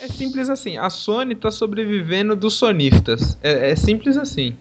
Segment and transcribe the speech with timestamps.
[0.00, 0.76] É simples assim.
[0.76, 3.38] A Sony tá sobrevivendo dos sonistas.
[3.42, 4.56] É, é simples assim.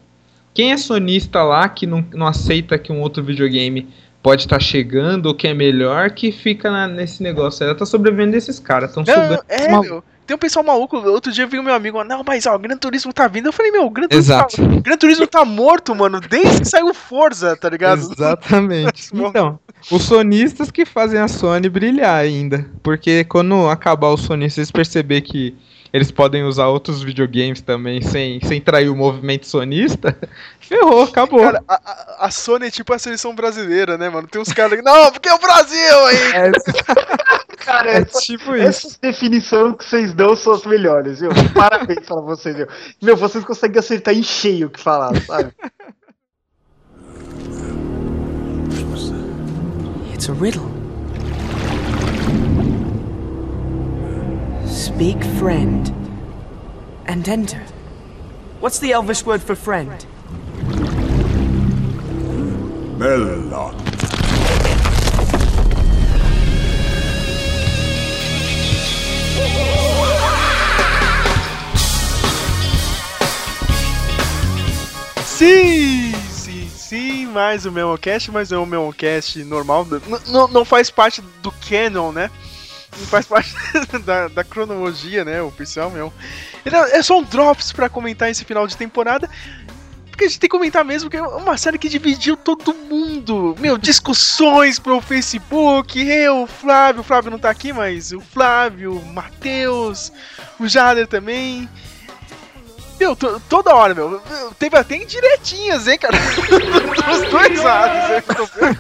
[0.53, 3.87] Quem é sonista lá que não, não aceita que um outro videogame
[4.23, 7.63] pode estar tá chegando ou que é melhor, que fica na, nesse negócio.
[7.63, 8.93] Ela tá sobrevivendo desses caras.
[8.93, 9.43] Tão sugando.
[9.47, 10.03] É, meu.
[10.25, 12.77] Tem um pessoal maluco, outro dia vi o meu amigo, não, mas ó, o Gran
[12.77, 13.47] Turismo tá vindo.
[13.47, 14.55] Eu falei, meu, o Gran Turismo, Exato.
[14.57, 17.99] Tá, Gran Turismo tá morto, mano, desde que saiu Forza, tá ligado?
[17.99, 19.09] Exatamente.
[19.13, 19.59] então,
[19.91, 22.65] os sonistas que fazem a Sony brilhar ainda.
[22.81, 25.55] Porque quando acabar os sonistas, eles perceber que
[25.95, 30.17] eles podem usar outros videogames também sem, sem trair o movimento sonista,
[30.59, 31.39] ferrou, acabou.
[31.39, 34.27] Cara, a, a, Sony é tipo a seleção brasileira, né, mano?
[34.27, 36.17] Tem uns caras que, não, porque é o Brasil aí!
[36.35, 36.51] É,
[37.65, 38.87] cara, é essa, tipo isso.
[38.87, 41.31] Essa definição que vocês dão são as melhores, viu?
[41.53, 42.67] Parabéns pra vocês, viu?
[43.01, 45.51] Meu, vocês conseguem acertar em cheio o que falar, sabe?
[50.13, 50.71] It's a riddle.
[54.67, 55.93] Speak friend
[57.07, 57.61] and enter.
[58.59, 60.05] What's the Elvish word for friend?
[62.97, 63.94] Melon.
[75.37, 79.85] Sim, sim, sim, mais o Memocast, mas é o Memocast normal.
[80.27, 82.31] Não, não faz parte do canon, né?
[82.97, 83.53] não faz parte
[84.05, 85.41] da, da, cronologia, né?
[85.41, 85.91] Oficial.
[86.65, 89.29] Então, é só um drops para comentar esse final de temporada.
[90.09, 93.53] Porque a gente tem que comentar mesmo que é uma série que dividiu todo mundo.
[93.59, 95.99] Meu, discussões pro Facebook.
[95.99, 100.13] Eu, Flávio, o Flávio não tá aqui, mas o Flávio, o Matheus,
[100.57, 101.69] o Jader também.
[103.05, 104.19] Meu, toda hora, meu.
[104.57, 106.17] Teve até indiretinhas, hein, cara?
[107.05, 108.09] Dos dois lados.
[108.09, 108.77] Né?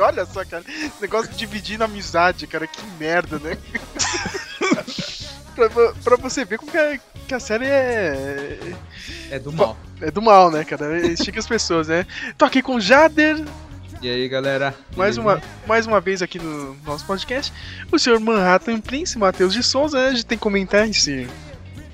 [0.00, 0.64] Olha só, cara.
[1.00, 2.66] Negócio de dividir na amizade, cara.
[2.66, 3.56] Que merda, né?
[5.54, 5.70] pra,
[6.02, 6.98] pra, você ver como que a,
[7.28, 8.58] que a série é.
[9.30, 9.76] É do mal.
[10.00, 10.98] É do mal, né, cara?
[11.06, 12.04] Estica as pessoas, né?
[12.36, 13.44] Tô aqui com o Jader.
[14.02, 14.74] E aí, galera?
[14.96, 17.52] Mais uma, mais uma vez aqui no nosso podcast.
[17.92, 20.00] O senhor Manhattan Prince, Matheus de Souza.
[20.00, 20.08] Né?
[20.08, 21.28] A gente tem que comentar esse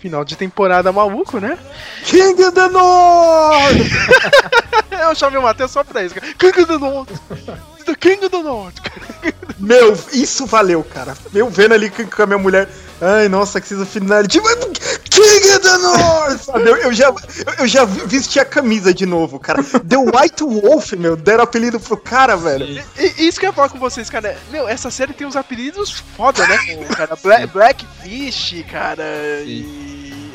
[0.04, 1.56] final de temporada maluco, né?
[2.04, 3.72] King of the North!
[4.92, 6.26] Eu chamei o Matheus só pra isso, cara.
[6.34, 7.10] King of the North!
[7.86, 8.74] The King of the North!
[9.58, 11.16] Meu, isso valeu, cara.
[11.34, 12.68] Eu vendo ali com a minha mulher.
[13.00, 14.26] Ai, nossa, que season final.
[14.26, 14.48] Tipo,
[15.10, 16.48] King of the North!
[16.64, 17.12] Eu, eu, já,
[17.58, 19.62] eu já vesti a camisa de novo, cara.
[19.62, 22.82] The White Wolf, meu, deram apelido pro cara, velho.
[22.96, 24.36] E, isso que eu ia falar com vocês, cara.
[24.50, 26.58] Meu, essa série tem uns apelidos foda, né?
[26.96, 29.04] Cara, Black, Blackfish, cara.
[29.44, 29.64] Sim.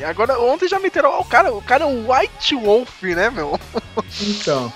[0.00, 1.20] E Agora, ontem já meteram.
[1.20, 3.58] o cara, o cara é um White Wolf, né, meu?
[4.22, 4.72] Então.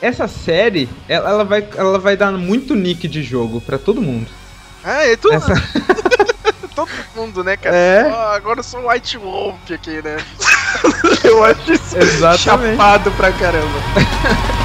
[0.00, 4.30] essa série, ela, ela, vai, ela vai dar muito nick de jogo pra todo mundo.
[4.84, 5.34] É, é tudo.
[5.34, 5.54] Essa...
[6.74, 7.74] todo mundo, né, cara?
[7.74, 8.04] É.
[8.06, 10.16] Oh, agora eu sou White Wolf aqui, né?
[11.24, 12.76] eu acho isso Exatamente.
[12.76, 13.78] chapado pra caramba.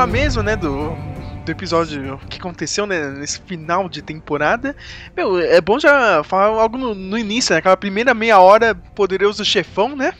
[0.00, 0.96] falar mesmo, né, do,
[1.44, 4.74] do episódio que aconteceu né, nesse final de temporada.
[5.14, 7.58] Meu, é bom já falar algo no, no início, né?
[7.58, 10.14] Aquela primeira meia hora poderoso chefão, né?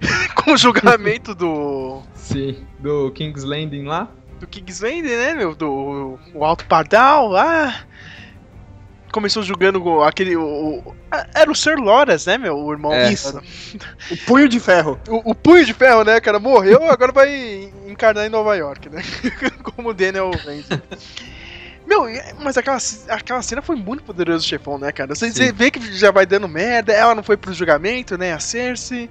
[0.36, 2.02] Com o julgamento do.
[2.14, 4.10] Sim, do King's Landing lá.
[4.38, 5.54] Do King's Landing, né, meu?
[5.54, 7.86] Do o Alto Pardal lá
[9.12, 10.34] começou jogando aquele.
[10.36, 10.94] O, o,
[11.34, 12.56] era o Sir Loras, né, meu?
[12.56, 12.92] O irmão.
[12.92, 13.12] É.
[13.12, 13.40] Isso.
[14.10, 14.98] o punho de ferro.
[15.08, 16.40] O, o, punho de ferro, né, cara?
[16.40, 19.02] Morreu, agora vai encarnar em Nova York, né?
[19.62, 20.82] Como o Daniel Vance.
[21.86, 22.06] Meu,
[22.40, 22.78] mas aquela,
[23.08, 25.14] aquela cena foi muito poderoso, chefão, né, cara?
[25.14, 28.32] Você, você, vê que já vai dando merda, ela não foi pro julgamento, né?
[28.32, 29.10] A Cersei.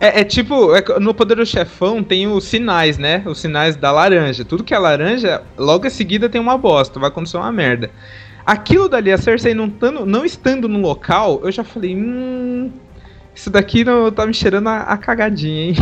[0.00, 3.22] É, é tipo, é, no Poderoso Chefão tem os sinais, né?
[3.26, 4.44] Os sinais da laranja.
[4.44, 7.90] Tudo que é laranja, logo em seguida tem uma bosta, vai acontecer uma merda.
[8.44, 12.70] Aquilo dali, a Cersei não, tando, não estando no local, eu já falei, hum.
[13.34, 15.74] Isso daqui não tá me cheirando a, a cagadinha, hein?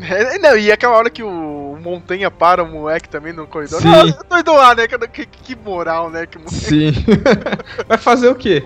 [0.00, 3.80] É, não, e aquela hora que o Montanha para o moleque também no corredor.
[3.80, 3.88] Sim.
[3.88, 4.86] Não, doido lá, né?
[4.86, 6.26] Que, que moral, né?
[6.26, 6.92] Que Sim.
[7.86, 8.64] Vai fazer o quê?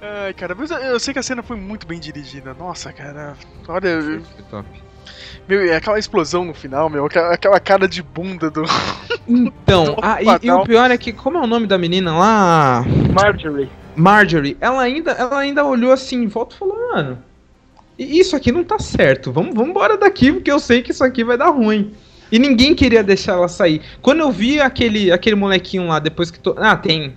[0.00, 2.54] Ai, cara, mas eu, eu, sei que a cena foi muito bem dirigida.
[2.54, 3.36] Nossa, cara.
[3.68, 4.02] Olha.
[4.02, 4.68] Foi top.
[5.48, 8.62] Meu, é aquela explosão no final, meu, aquela cara de bunda do.
[9.30, 12.84] Então, e, e, o pior é que, como é o nome da menina lá?
[13.14, 13.68] Marjorie.
[13.94, 17.18] Marjorie, ela ainda, ela ainda olhou assim em volta e falou, mano.
[17.96, 19.30] isso aqui não tá certo.
[19.30, 21.92] Vamos, vamos embora daqui, porque eu sei que isso aqui vai dar ruim.
[22.32, 23.80] E ninguém queria deixar ela sair.
[24.02, 26.38] Quando eu vi aquele, aquele molequinho lá, depois que.
[26.40, 26.54] To...
[26.56, 27.14] Ah, tem.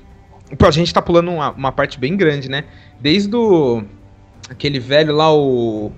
[0.57, 2.65] Pô, a gente tá pulando uma, uma parte bem grande, né?
[2.99, 3.83] Desde o.
[4.49, 5.91] Aquele velho lá, o.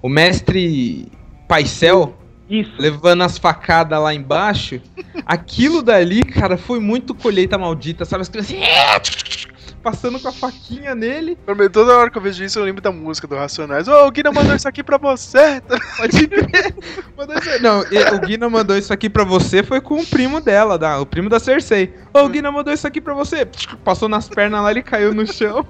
[0.00, 1.10] O mestre
[1.48, 2.16] Paisel.
[2.48, 2.72] Isso.
[2.78, 4.80] Levando as facadas lá embaixo.
[5.26, 8.22] Aquilo dali, cara, foi muito colheita maldita, sabe?
[8.22, 9.46] As crianças.
[9.82, 11.36] Passando com a faquinha nele.
[11.46, 13.86] Também, Toda hora que eu vejo isso, eu lembro da música do Racionais.
[13.86, 15.62] Ô, o Guina mandou isso aqui pra você.
[15.96, 16.74] Pode crer.
[17.16, 17.60] Mandou isso aí.
[17.60, 21.06] Não, o Guina mandou isso aqui pra você, foi com o primo dela, da, o
[21.06, 21.92] primo da Cersei.
[22.14, 23.46] Ô, o Guina mandou isso aqui pra você.
[23.84, 25.66] Passou nas pernas lá, ele caiu no chão.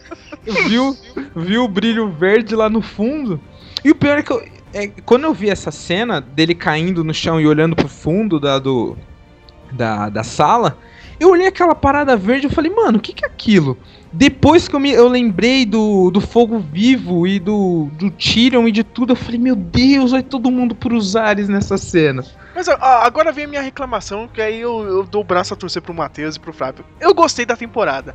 [0.68, 0.96] viu,
[1.34, 3.40] viu o brilho verde lá no fundo.
[3.82, 7.12] E o pior é que eu, é, quando eu vi essa cena dele caindo no
[7.12, 8.96] chão e olhando pro fundo da, do,
[9.72, 10.78] da, da sala,
[11.18, 13.76] eu olhei aquela parada verde e falei, mano, o que, que é aquilo?
[14.12, 18.72] Depois que eu, me, eu lembrei do, do fogo vivo e do, do Tyrion e
[18.72, 22.24] de tudo, eu falei, meu Deus, vai todo mundo pros ares nessa cena.
[22.52, 25.80] Mas agora vem a minha reclamação, que aí eu, eu dou o braço a torcer
[25.80, 26.84] pro Matheus e pro Flávio.
[27.00, 28.14] Eu gostei da temporada.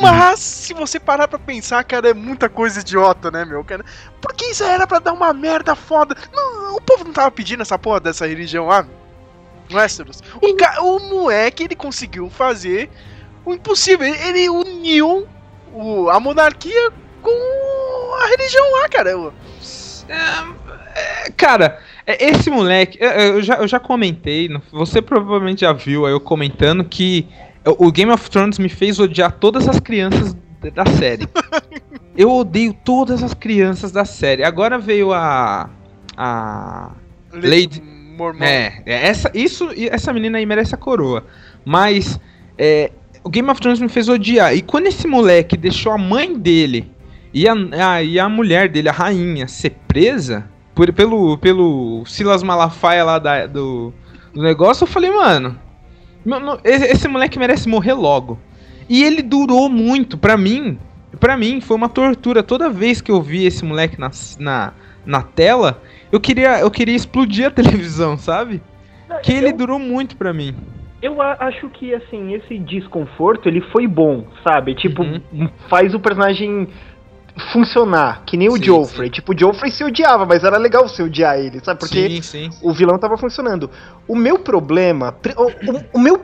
[0.00, 3.62] Mas, se você parar pra pensar, cara, é muita coisa idiota, né, meu?
[3.64, 3.84] Cara?
[4.22, 6.16] Porque isso era pra dar uma merda foda.
[6.32, 8.86] Não, o povo não tava pedindo essa porra dessa religião lá.
[9.70, 10.22] É, Cirus?
[10.40, 12.88] O, ca- o moleque, ele conseguiu fazer
[13.44, 14.06] o impossível.
[14.06, 14.48] Ele, ele
[14.88, 15.26] uniu
[15.72, 16.90] o- a monarquia
[17.22, 17.30] com
[18.22, 19.10] a religião lá, cara.
[19.10, 19.32] Eu-
[20.06, 26.06] É, cara, é, esse moleque, é, eu já, eu já comentei, você provavelmente já viu
[26.06, 27.26] eu comentando que
[27.64, 30.36] o Game of Thrones me fez odiar todas as crianças
[30.74, 31.26] da série.
[32.16, 34.44] eu odeio todas as crianças da série.
[34.44, 35.70] Agora veio a.
[36.16, 36.90] A.
[37.32, 37.82] Lady-
[38.16, 38.44] Mormon.
[38.44, 41.24] É, é, essa, isso, essa menina aí merece a coroa.
[41.64, 42.20] Mas
[42.56, 42.92] é,
[43.24, 44.54] o Game of Thrones me fez odiar.
[44.54, 46.90] E quando esse moleque deixou a mãe dele
[47.32, 47.54] e a,
[47.94, 53.18] a- e a mulher dele, a rainha, ser presa por- pelo, pelo Silas Malafaia lá
[53.18, 53.92] da- do,
[54.32, 55.58] do negócio, eu falei, mano,
[56.24, 58.38] não- esse, esse moleque merece morrer logo.
[58.88, 60.78] E ele durou muito, pra mim.
[61.18, 62.42] Pra mim, foi uma tortura.
[62.42, 64.72] Toda vez que eu vi esse moleque na, na,
[65.06, 65.80] na tela,
[66.12, 68.60] eu queria, eu queria explodir a televisão, sabe?
[69.22, 70.54] Que ele eu, durou muito pra mim.
[71.04, 74.74] Eu acho que, assim, esse desconforto, ele foi bom, sabe?
[74.74, 75.48] Tipo, Uhum.
[75.68, 76.68] faz o personagem
[77.52, 79.10] funcionar, que nem o Sim, Joffrey.
[79.10, 81.78] Tipo, o Joffrey se odiava, mas era legal você odiar ele, sabe?
[81.80, 82.50] Porque sim, sim.
[82.62, 83.68] o vilão tava funcionando.
[84.08, 85.14] O meu problema.
[85.36, 86.22] O, o- o meu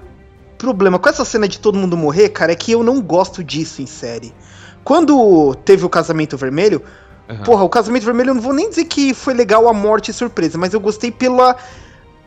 [0.57, 3.83] problema com essa cena de todo mundo morrer, cara, é que eu não gosto disso
[3.83, 4.33] em série.
[4.85, 6.83] Quando teve o casamento vermelho,
[7.29, 7.43] Aham.
[7.43, 10.57] porra, o casamento vermelho eu não vou nem dizer que foi legal a morte surpresa,
[10.57, 11.57] mas eu gostei pela.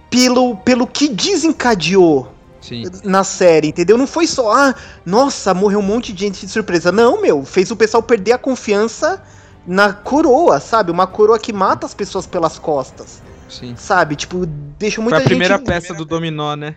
[0.09, 2.31] Pelo, pelo que desencadeou
[2.63, 2.83] Sim.
[3.03, 3.97] na série, entendeu?
[3.97, 4.73] Não foi só, ah,
[5.05, 6.93] nossa, morreu um monte de gente de surpresa.
[6.93, 9.21] Não, meu, fez o pessoal perder a confiança
[9.67, 10.89] na coroa, sabe?
[10.89, 13.75] Uma coroa que mata as pessoas pelas costas, sim.
[13.75, 14.15] sabe?
[14.15, 15.27] Tipo, deixa Foi muita a gente...
[15.27, 16.75] primeira peça do dominó, né?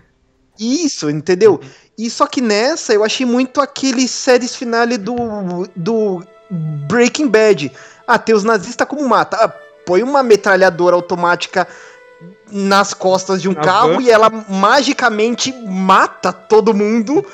[0.58, 1.60] Isso, entendeu?
[1.96, 5.14] E só que nessa eu achei muito aquele séries finale do,
[5.76, 6.24] do
[6.88, 7.70] Breaking Bad.
[8.06, 9.36] Ah, tem os nazistas como mata.
[9.36, 9.48] Ah,
[9.84, 11.68] põe uma metralhadora automática
[12.50, 14.02] nas costas de um Na carro van.
[14.02, 17.24] e ela magicamente mata todo mundo,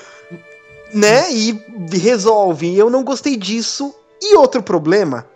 [0.93, 1.31] né?
[1.33, 1.61] E
[1.93, 2.69] resolve.
[2.69, 3.95] E eu não gostei disso.
[4.21, 5.27] E outro problema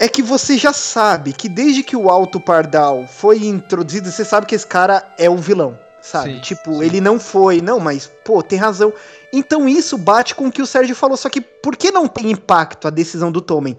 [0.00, 4.46] é que você já sabe que desde que o Alto Pardal foi introduzido, você sabe
[4.46, 6.36] que esse cara é o vilão, sabe?
[6.36, 6.82] Sim, tipo, sim.
[6.82, 8.94] ele não foi, não, mas, pô, tem razão.
[9.30, 12.30] Então isso bate com o que o Sérgio falou, só que por que não tem
[12.30, 13.76] impacto a decisão do Tommen?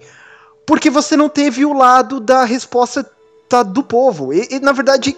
[0.64, 3.04] Porque você não teve o lado da resposta
[3.52, 4.32] da- do povo.
[4.32, 5.14] E, e, na verdade,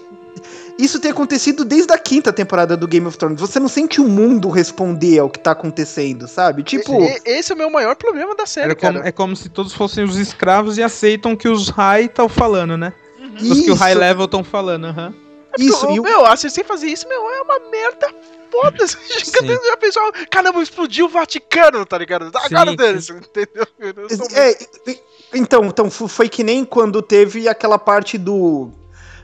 [0.76, 3.40] isso tem acontecido desde a quinta temporada do Game of Thrones.
[3.40, 6.62] Você não sente o mundo responder ao que tá acontecendo, sabe?
[6.64, 9.08] Tipo, E- Esse é o meu maior problema da série, Era como- cara.
[9.08, 12.92] é como se todos fossem os escravos e aceitam que os high estão falando, né?
[13.36, 15.14] Os que o isso, high level estão falando, aham.
[15.58, 18.08] isso, Meu, e o- meu, a Cersei fazer isso, meu, é uma merda
[18.50, 18.86] foda.
[18.88, 18.96] Sim.
[19.70, 22.30] Já pensou, caramba, explodiu o Vaticano, tá ligado?
[22.34, 23.66] Agora deles, entendeu?
[23.78, 24.50] Eu sou muito- É,
[24.88, 25.00] e-
[25.34, 28.70] então, então, foi que nem quando teve aquela parte do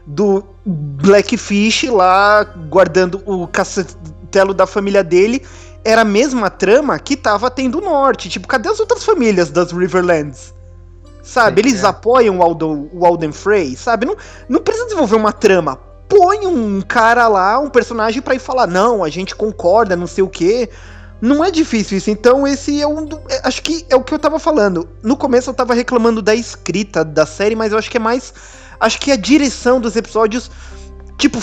[0.06, 5.44] do Blackfish lá guardando o castelo da família dele.
[5.84, 8.28] Era a mesma trama que tava tendo no norte.
[8.28, 10.52] Tipo, cadê as outras famílias das Riverlands?
[11.22, 11.86] Sabe, Sim, eles é.
[11.86, 14.04] apoiam o Alden, o Alden Frey, sabe?
[14.06, 14.16] Não,
[14.48, 15.78] não precisa desenvolver uma trama.
[16.08, 20.24] Põe um cara lá, um personagem pra ir falar, não, a gente concorda, não sei
[20.24, 20.68] o quê.
[21.20, 22.10] Não é difícil isso.
[22.10, 23.04] Então, esse é um.
[23.04, 24.88] do- é, acho que é o que eu tava falando.
[25.02, 28.32] No começo eu tava reclamando da escrita da série, mas eu acho que é mais.
[28.78, 30.50] Acho que a direção dos episódios,
[31.18, 31.38] tipo,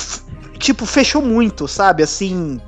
[0.57, 2.01] tipo fechou muito, sabe?
[2.03, 2.59] Assim.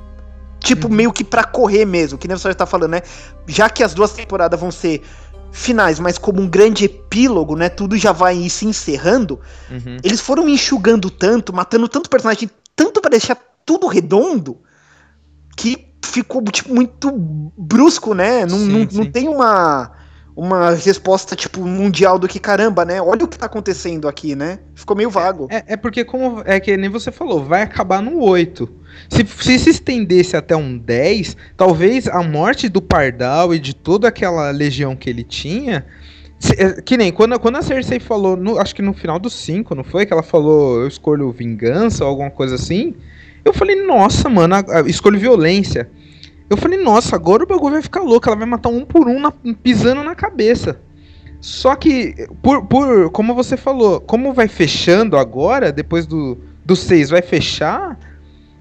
[0.60, 3.02] Tipo, meio que pra correr mesmo, que nem você tá falando, né?
[3.46, 5.02] Já que as duas temporadas vão ser
[5.50, 7.68] finais, mas como um grande epílogo, né?
[7.68, 9.40] Tudo já vai se encerrando.
[9.70, 9.96] Uhum.
[10.04, 14.58] Eles foram enxugando tanto, matando tanto personagem, tanto pra deixar tudo redondo,
[15.56, 17.10] que ficou tipo, muito
[17.56, 18.46] brusco, né?
[18.46, 19.10] Não, Sim, não, não sim.
[19.10, 19.90] tem uma,
[20.34, 23.00] uma resposta tipo mundial do que caramba, né?
[23.00, 24.58] Olha o que tá acontecendo aqui, né?
[24.74, 25.46] Ficou meio vago.
[25.50, 28.68] É, é porque, como é que nem você falou, vai acabar no 8.
[29.08, 34.08] Se, se se estendesse até um 10, talvez a morte do Pardal e de toda
[34.08, 35.86] aquela legião que ele tinha.
[36.38, 39.30] se- é, Que nem quando, quando a Cersei falou, no- acho que no final do
[39.30, 40.06] 5, não foi?
[40.06, 42.94] Que ela falou, eu escolho vingança ou alguma coisa assim.
[43.44, 45.90] Eu falei, nossa, mano, a- a- escolho violência.
[46.48, 49.20] Eu falei, nossa, agora o bagulho vai ficar louco, ela vai matar um por um
[49.20, 49.32] na-
[49.62, 50.80] pisando na cabeça.
[51.40, 57.08] Só que, por, por como você falou, como vai fechando agora, depois do, do 6
[57.10, 57.98] vai fechar,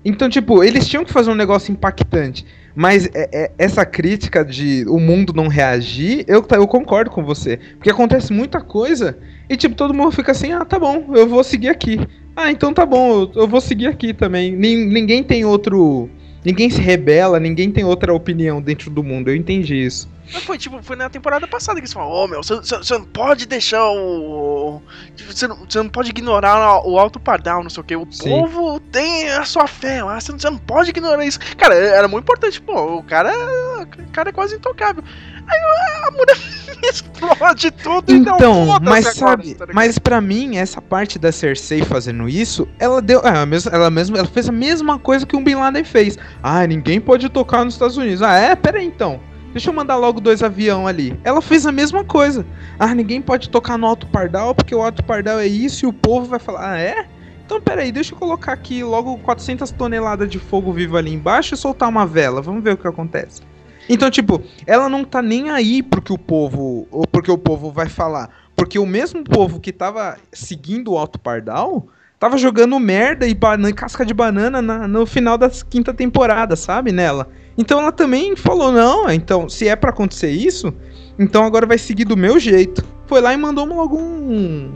[0.05, 2.45] então, tipo, eles tinham que fazer um negócio impactante.
[2.73, 7.57] Mas é- é- essa crítica de o mundo não reagir, eu, eu concordo com você.
[7.75, 9.17] Porque acontece muita coisa
[9.49, 11.99] e, tipo, todo mundo fica assim, ah, tá bom, eu vou seguir aqui.
[12.41, 14.55] Ah, então tá bom, eu, vou seguir aqui também.
[14.55, 16.09] Nin- ninguém tem outro...
[16.45, 20.07] Ninguém se rebela, ninguém tem outra opinião dentro do mundo, eu entendi isso.
[20.31, 23.45] Mas foi tipo, foi na temporada passada que eles falaram, ô meu, você não pode
[23.45, 24.81] deixar o.
[25.27, 27.95] Você não, não pode ignorar o alto pardal, não sei o que.
[27.95, 28.29] O Sim.
[28.29, 31.39] povo tem a sua fé, você não, não pode ignorar isso.
[31.57, 33.33] Cara, era muito importante, pô, o cara,
[33.81, 35.03] o cara é quase intocável.
[35.49, 35.59] Aí
[36.07, 36.37] a mulher
[36.83, 41.31] explode tudo e não Então, mas agora, sabe, tá mas para mim essa parte da
[41.31, 45.25] Cersei fazendo isso, ela deu, é, ela mesma, ela mesma, ela fez a mesma coisa
[45.25, 46.17] que o Bin Laden fez.
[46.41, 48.21] Ah, ninguém pode tocar nos Estados Unidos.
[48.21, 49.19] Ah, é, pera aí então.
[49.51, 51.19] Deixa eu mandar logo dois avião ali.
[51.23, 52.45] Ela fez a mesma coisa.
[52.77, 55.93] Ah, ninguém pode tocar no Alto Pardal porque o Alto Pardal é isso e o
[55.93, 57.07] povo vai falar, ah, é?
[57.45, 61.57] Então, peraí, deixa eu colocar aqui logo 400 toneladas de fogo vivo ali embaixo e
[61.57, 62.43] soltar uma vela.
[62.43, 63.41] Vamos ver o que acontece.
[63.89, 67.71] Então, tipo, ela não tá nem aí pro que o povo, ou porque o povo
[67.71, 68.29] vai falar.
[68.55, 71.87] Porque o mesmo povo que tava seguindo o Alto Pardal
[72.19, 76.91] tava jogando merda e banana, casca de banana na- no final da quinta temporada, sabe,
[76.91, 77.27] nela.
[77.57, 80.73] Então ela também falou, não, então, se é pra acontecer isso,
[81.17, 82.85] então agora vai seguir do meu jeito.
[83.07, 84.71] Foi lá e mandou logo um...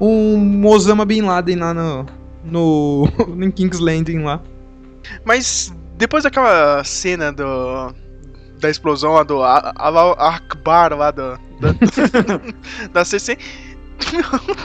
[0.00, 2.06] Um Osama Bin Laden lá no...
[2.44, 3.08] No,
[3.40, 4.42] em King's Landing lá.
[5.24, 7.94] Mas depois daquela cena do.
[8.62, 11.38] Da explosão lá do Akbar lá do.
[11.60, 11.74] Da,
[12.94, 13.36] da CC.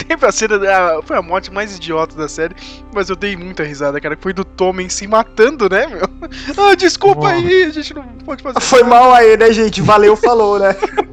[0.07, 0.59] Teve a cena.
[1.03, 2.55] Foi a morte mais idiota da série.
[2.93, 4.17] Mas eu dei muita risada, cara.
[4.19, 6.09] Foi do Tommen se matando, né, meu?
[6.57, 9.81] Ah, desculpa aí, a gente não pode fazer Foi mal aí, né, gente?
[9.81, 10.75] Valeu, falou, né?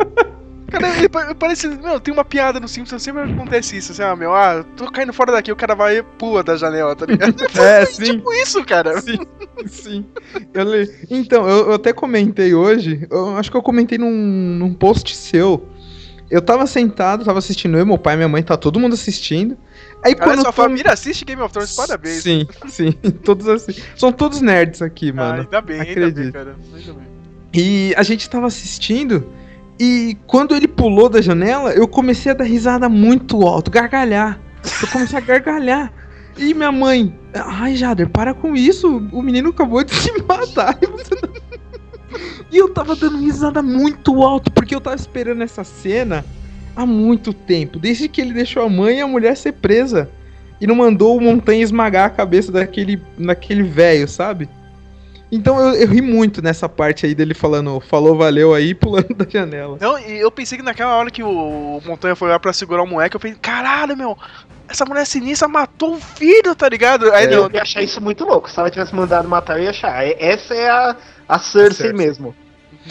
[0.78, 1.68] Cara, parece.
[1.68, 3.92] Meu, tem uma piada no Simpsons, sempre acontece isso.
[3.92, 6.94] Assim, ah, meu, ah, tô caindo fora daqui, o cara vai e pula da janela,
[6.96, 7.34] tá ligado?
[7.60, 9.00] É, Foi tipo isso, cara.
[9.00, 9.18] Sim,
[9.66, 10.04] sim.
[10.52, 14.74] Eu le- Então, eu, eu até comentei hoje, eu acho que eu comentei num, num
[14.74, 15.68] post seu.
[16.30, 19.56] Eu tava sentado, tava assistindo eu, meu pai, minha mãe, tá todo mundo assistindo.
[20.02, 22.22] Aí Cara, quando sua tô- família assiste Game of Thrones, parabéns.
[22.22, 23.74] Sim, sim, todos assim.
[23.94, 25.42] São todos nerds aqui, Ah, mano.
[25.42, 26.22] ainda bem, ainda acredito.
[26.22, 26.56] bem, cara.
[26.74, 27.06] Ainda bem.
[27.52, 29.24] E a gente tava assistindo
[29.78, 34.40] e quando ele pulou da janela, eu comecei a dar risada muito alto, gargalhar.
[34.82, 35.92] Eu comecei a gargalhar.
[36.36, 40.78] E minha mãe, ai Jader, para com isso, o menino acabou de se matar.
[40.80, 41.34] E, você não-"
[42.50, 46.24] E eu tava dando risada muito alto, porque eu tava esperando essa cena
[46.76, 47.78] há muito tempo.
[47.78, 50.08] Desde que ele deixou a mãe e a mulher ser presa.
[50.60, 54.48] E não mandou o Montanha esmagar a cabeça daquele, daquele velho, sabe?
[55.34, 59.26] Então eu, eu ri muito nessa parte aí dele falando, falou, valeu aí, pulando da
[59.28, 59.76] janela.
[59.80, 62.86] Não, e eu pensei que naquela hora que o Montanha foi lá pra segurar o
[62.86, 64.16] moleque, eu pensei, caralho, meu,
[64.68, 67.10] essa mulher sinistra matou o filho, tá ligado?
[67.12, 67.30] Aí É.
[67.30, 68.50] não, Eu ia achar isso muito louco.
[68.50, 70.04] Se ela tivesse mandado matar, eu ia achar.
[70.06, 70.96] É- Essa é a,
[71.28, 71.92] a Cersei Cersei.
[71.92, 72.34] mesmo.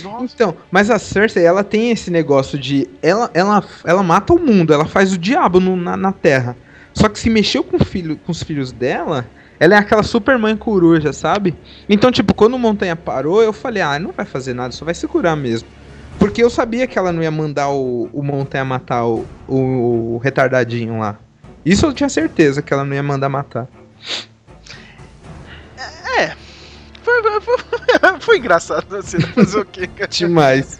[0.03, 2.89] nossa, Então, mas a Cersei, ela tem esse negócio de.
[3.01, 6.55] Ela, ela, ela mata o mundo, ela faz o diabo no- na, na terra.
[6.93, 9.25] Só que se mexeu com, filho, com os filhos dela,
[9.63, 11.55] ela é aquela super mãe coruja, sabe?
[11.87, 14.93] Então, tipo, quando o Montanha parou, eu falei, ah, não vai fazer nada, só vai
[14.93, 15.69] se curar mesmo.
[16.19, 20.17] Porque eu sabia que ela não ia mandar o, o Montanha matar o, o, o
[20.17, 21.17] retardadinho lá.
[21.65, 23.69] Isso eu tinha certeza que ela não ia mandar matar.
[27.01, 30.09] foi, foi, foi- foi engraçado assim, fazer o quê, cara?
[30.11, 30.77] Demais.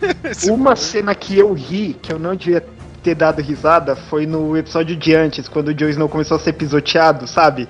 [0.49, 2.61] Uma cena que eu ri, que eu não devia
[3.01, 6.51] ter dado risada, foi no episódio de antes, quando o Jon Snow começou a ser
[6.51, 7.69] pisoteado, sabe?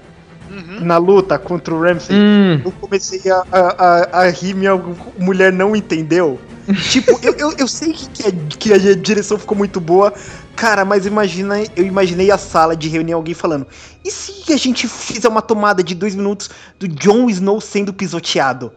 [0.50, 0.80] Uhum.
[0.82, 2.16] Na luta contra o Ramsay.
[2.16, 4.76] hum, Eu comecei a, a, a, a rir, minha
[5.18, 6.40] mulher não entendeu.
[6.90, 10.14] tipo, eu, eu, eu sei que, que, a, que a direção ficou muito boa,
[10.56, 13.68] cara, mas imagina, eu imaginei a sala de reunião, alguém falando:
[14.04, 18.72] e se a gente fizer uma tomada de dois minutos do Jon Snow sendo pisoteado?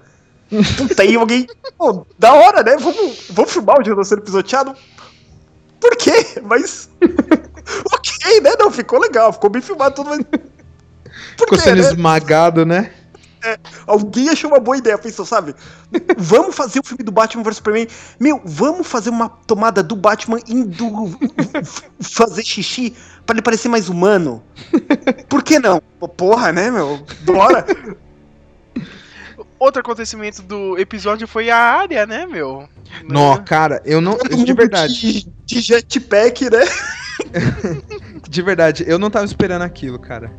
[0.77, 1.47] Puta, aí alguém,
[1.77, 2.77] pô, da hora, né?
[2.77, 4.75] Vamos, vamos filmar o Jon Snow sendo pisoteado?
[5.81, 6.41] Por quê?
[6.43, 6.89] Mas.
[7.93, 8.51] ok, né?
[8.59, 10.21] Não, ficou legal, ficou bem filmado tudo, mas.
[11.37, 11.89] Por ficou sendo né?
[11.89, 12.91] esmagado, né?
[13.45, 15.55] É, alguém achou uma boa ideia, pensou, sabe?
[16.17, 17.87] Vamos fazer o filme do Batman vs Superman.
[18.19, 21.17] Meu, vamos fazer uma tomada do Batman indo
[22.01, 24.43] fazer xixi para ele parecer mais humano.
[25.29, 25.81] Por que não?
[26.17, 27.05] Porra, né, meu?
[27.23, 27.65] Bora!
[29.59, 32.69] Outro acontecimento do episódio foi a área, né, meu?
[33.05, 34.19] Não, cara, eu não.
[34.19, 34.95] de verdade.
[34.95, 36.65] De, de jetpack, né?
[38.29, 40.31] de verdade, eu não tava esperando aquilo, cara.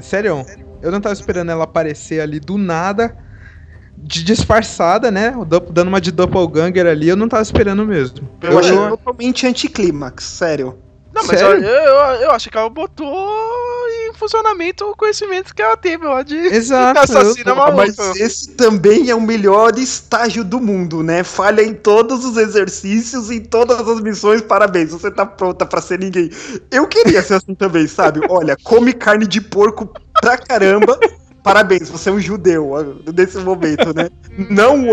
[0.00, 0.44] Sério.
[0.82, 3.16] Eu não tava esperando ela aparecer ali do nada,
[3.96, 5.34] de disfarçada, né?
[5.70, 8.28] Dando uma de doppelganger ali, eu não tava esperando mesmo.
[8.42, 10.78] Eu, eu achei totalmente anticlímax, sério.
[11.14, 13.06] Não, mas eu, eu, eu, acho que ela botou
[14.08, 17.76] em funcionamento o conhecimento que ela teve lá de Exato, assassina maluca.
[17.76, 21.22] Mas esse também é o melhor estágio do mundo, né?
[21.22, 26.00] Falha em todos os exercícios, em todas as missões, parabéns, você tá pronta para ser
[26.00, 26.30] ninguém.
[26.70, 28.20] Eu queria ser assim também, sabe?
[28.28, 29.88] Olha, come carne de porco
[30.20, 30.98] pra caramba.
[31.44, 34.08] Parabéns, você é um judeu nesse momento, né?
[34.50, 34.88] Não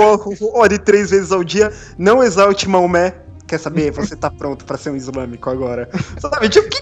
[0.54, 3.16] ore três vezes ao dia, não exalte Maomé,
[3.52, 3.92] quer saber?
[3.92, 5.90] Você tá pronto para ser um islâmico agora.
[6.18, 6.48] Sabe?
[6.48, 6.82] Tipo, que,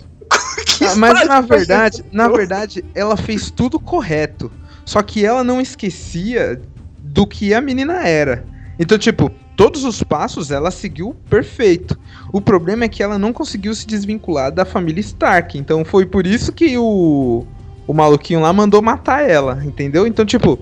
[0.78, 4.52] que ah, Mas na verdade, na verdade, ela fez tudo correto.
[4.86, 6.62] Só que ela não esquecia
[7.00, 8.46] do que a menina era.
[8.78, 11.98] Então, tipo, todos os passos ela seguiu perfeito.
[12.32, 15.58] O problema é que ela não conseguiu se desvincular da família Stark.
[15.58, 17.46] Então foi por isso que o,
[17.88, 20.06] o maluquinho lá mandou matar ela, entendeu?
[20.06, 20.60] Então, tipo,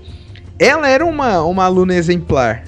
[0.58, 2.64] ela era uma, uma aluna exemplar.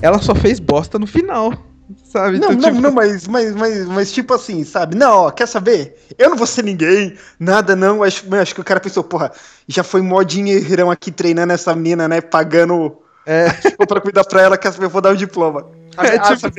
[0.00, 1.65] Ela só fez bosta no final
[2.04, 2.38] sabe?
[2.38, 2.80] Não, então, não, tipo...
[2.80, 4.96] não, mas, mas, mas, mas tipo assim, sabe?
[4.96, 5.96] Não, ó, quer saber?
[6.18, 8.02] Eu não vou ser ninguém, nada não.
[8.02, 9.32] Acho, acho que o cara pensou, porra,
[9.68, 12.20] já foi mó dinheirão aqui treinando essa menina, né?
[12.20, 13.48] Pagando é.
[13.86, 14.86] pra cuidar pra ela, quer saber?
[14.86, 15.66] Eu vou dar o um diploma.
[15.98, 16.50] É, ah, tipo...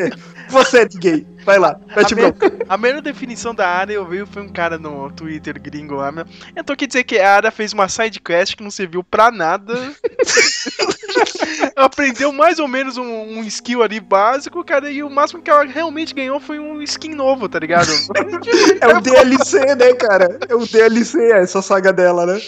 [0.49, 1.27] Você é gay.
[1.43, 5.09] Vai lá, mete a, a melhor definição da área eu vi foi um cara no
[5.11, 6.25] Twitter gringo lá, meu.
[6.53, 9.31] Eu tô aqui dizer que a área fez uma side quest que não serviu pra
[9.31, 9.73] nada.
[11.75, 15.63] Aprendeu mais ou menos um, um, skill ali básico, cara, e o máximo que ela
[15.63, 17.89] realmente ganhou foi um skin novo, tá ligado?
[18.81, 20.37] é o DLC, né, cara?
[20.49, 22.41] É o DLC, essa saga dela, né?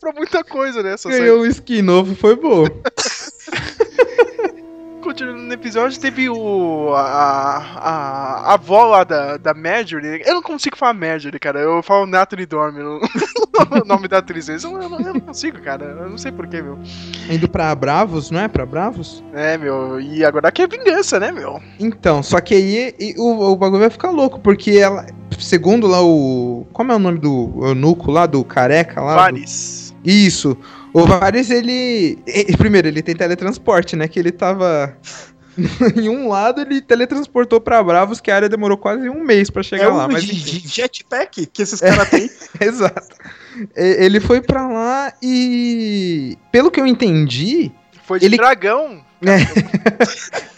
[0.00, 0.94] Pra muita coisa, né?
[1.04, 2.64] Ganhou um skin novo, foi bom.
[5.08, 6.92] continuando no episódio, teve o.
[6.94, 10.22] a, a, a avó lá da, da Marjorie.
[10.26, 11.60] Eu não consigo falar Marjorie, cara.
[11.60, 14.48] Eu falo Natalie Dorme, o nome da atriz.
[14.48, 15.96] Eu não, eu não consigo, cara.
[15.98, 16.78] Eu não sei porquê, meu.
[17.30, 18.48] Indo pra Bravos, não é?
[18.48, 19.24] Pra Bravos?
[19.32, 19.98] É, meu.
[19.98, 21.58] E agora aqui é vingança, né, meu?
[21.80, 25.06] Então, só que aí e, o, o bagulho vai ficar louco, porque ela.
[25.38, 26.66] Segundo lá o.
[26.70, 29.14] Como é o nome do eunuco lá, do careca lá?
[29.14, 29.94] Vares.
[30.04, 30.10] Do...
[30.10, 30.54] Isso.
[30.92, 32.18] O Varys, ele.
[32.56, 34.08] Primeiro, ele tem teletransporte, né?
[34.08, 34.96] Que ele tava.
[35.96, 39.62] em um lado, ele teletransportou pra Bravos, que a área demorou quase um mês para
[39.62, 40.08] chegar é lá.
[40.08, 42.30] Mas, jetpack que esses caras têm.
[42.60, 43.16] Exato.
[43.74, 46.38] Ele foi pra lá e.
[46.52, 47.72] Pelo que eu entendi.
[48.04, 48.36] Foi de ele...
[48.36, 49.06] dragão.
[49.20, 49.38] É.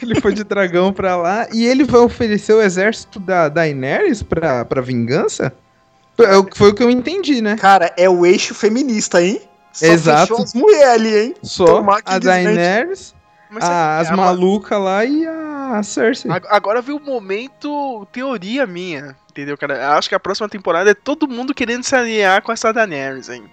[0.02, 4.66] ele foi de dragão pra lá e ele vai oferecer o exército da Daenerys pra,
[4.66, 5.50] pra vingança?
[6.54, 7.56] Foi o que eu entendi, né?
[7.56, 9.40] Cara, é o eixo feminista, hein?
[9.72, 10.42] Só Exato.
[10.42, 11.34] as mulheres ali, hein?
[11.42, 13.14] Só a Daenerys,
[13.60, 16.30] a, as é malucas lá e a Cersei.
[16.48, 19.96] Agora veio o momento teoria minha, entendeu, cara?
[19.96, 23.44] Acho que a próxima temporada é todo mundo querendo se alinhar com essa Daenerys, hein?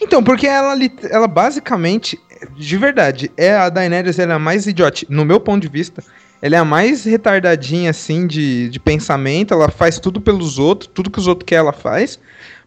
[0.00, 0.74] Então, porque ela,
[1.10, 2.18] ela basicamente,
[2.56, 6.02] de verdade, é a Daenerys, ela é a mais idiota, no meu ponto de vista,
[6.42, 11.10] ela é a mais retardadinha, assim, de, de pensamento, ela faz tudo pelos outros, tudo
[11.10, 12.18] que os outros querem ela faz,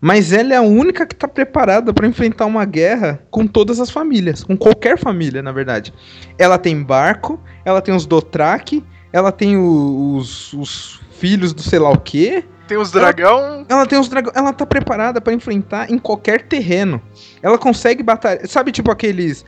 [0.03, 3.89] mas ela é a única que está preparada para enfrentar uma guerra com todas as
[3.89, 5.93] famílias, com qualquer família, na verdade.
[6.37, 11.89] Ela tem barco, ela tem os Dothraki, ela tem os, os filhos do sei lá
[11.89, 12.43] o quê.
[12.67, 13.39] Tem os dragão.
[13.39, 14.33] Ela, ela tem os dragão.
[14.35, 17.01] Ela tá preparada para enfrentar em qualquer terreno.
[17.41, 18.45] Ela consegue batalhar.
[18.45, 19.45] Sabe, tipo aqueles.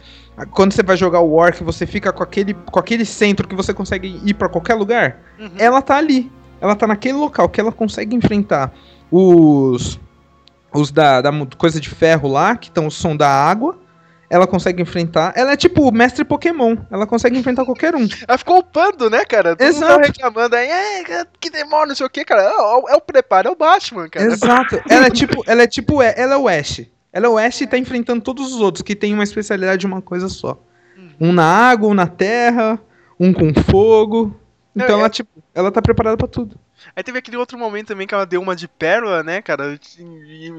[0.51, 3.55] Quando você vai jogar o War, que você fica com aquele, com aquele centro que
[3.55, 5.19] você consegue ir para qualquer lugar?
[5.37, 5.51] Uhum.
[5.57, 6.31] Ela tá ali.
[6.61, 8.73] Ela tá naquele local que ela consegue enfrentar
[9.11, 9.99] os
[10.75, 13.79] os da, da coisa de ferro lá, que estão o som da água.
[14.29, 15.33] Ela consegue enfrentar.
[15.35, 16.75] Ela é tipo mestre Pokémon.
[16.91, 18.07] Ela consegue enfrentar qualquer um.
[18.27, 19.55] Ela ficou upando, né, cara?
[19.55, 19.93] Todo Exato.
[19.93, 22.41] mundo reclamando aí, é, que demônio, não sei o que, cara.
[22.41, 24.25] É, é, é, o preparo, é o Batman, cara.
[24.25, 24.81] Exato.
[24.89, 26.81] ela é tipo, ela é tipo, ela é o Ash.
[27.13, 29.85] Ela é o Ash e tá enfrentando todos os outros que tem uma especialidade de
[29.85, 30.59] uma coisa só.
[30.97, 31.09] Hum.
[31.21, 32.79] Um na água, um na terra,
[33.19, 34.35] um com fogo.
[34.75, 36.59] Então é, ela, tipo, ela tá preparada para tudo.
[36.95, 39.79] Aí teve aquele outro momento também que ela deu uma de pérola, né, cara?
[39.97, 40.51] E,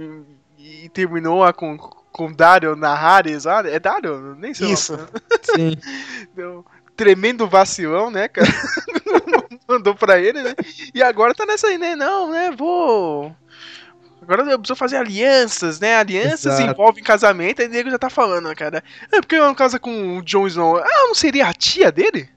[0.59, 3.47] e, e terminou a com, com Dario Naharis.
[3.47, 4.35] Ah, é Dario?
[4.39, 4.73] Nem sei.
[4.73, 4.97] Isso.
[5.43, 5.77] Sim.
[6.35, 6.65] Deu
[6.97, 8.49] tremendo vacilão, né, cara?
[9.69, 10.55] mandou pra ele, né?
[10.95, 11.97] E agora tá nessa aí, né?
[11.97, 12.51] Não, né?
[12.57, 13.35] Vou.
[14.23, 15.97] Agora eu preciso fazer alianças, né?
[15.97, 16.71] Alianças Exato.
[16.71, 18.83] envolvem casamento, aí o nego já tá falando, cara.
[19.13, 20.79] É porque não casa com o Jon Snow.
[20.79, 22.29] Ah, não seria a tia dele?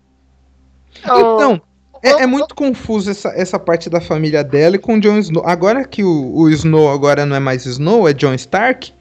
[1.00, 1.62] Então,
[2.02, 5.44] é, é muito confuso essa, essa parte da família dela e com o Jon Snow.
[5.46, 8.94] Agora que o, o Snow agora não é mais Snow, é Jon Stark,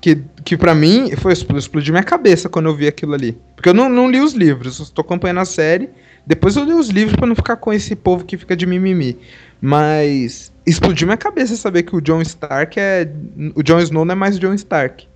[0.00, 3.38] que, que para mim foi expl- explodiu minha cabeça quando eu vi aquilo ali.
[3.54, 5.88] Porque eu não, não li os livros, eu tô acompanhando a série.
[6.26, 9.18] Depois eu li os livros pra não ficar com esse povo que fica de mimimi.
[9.60, 13.08] Mas explodiu minha cabeça saber que o Jon Stark é.
[13.54, 15.08] O Jon Snow não é mais o Jon Stark.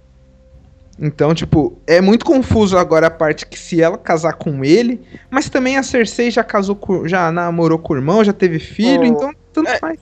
[0.98, 5.50] Então, tipo, é muito confuso agora a parte que se ela casar com ele, mas
[5.50, 9.06] também a Cersei já casou com, já namorou com o irmão, já teve filho, Oh.
[9.06, 9.78] então tanto É.
[9.78, 9.98] faz.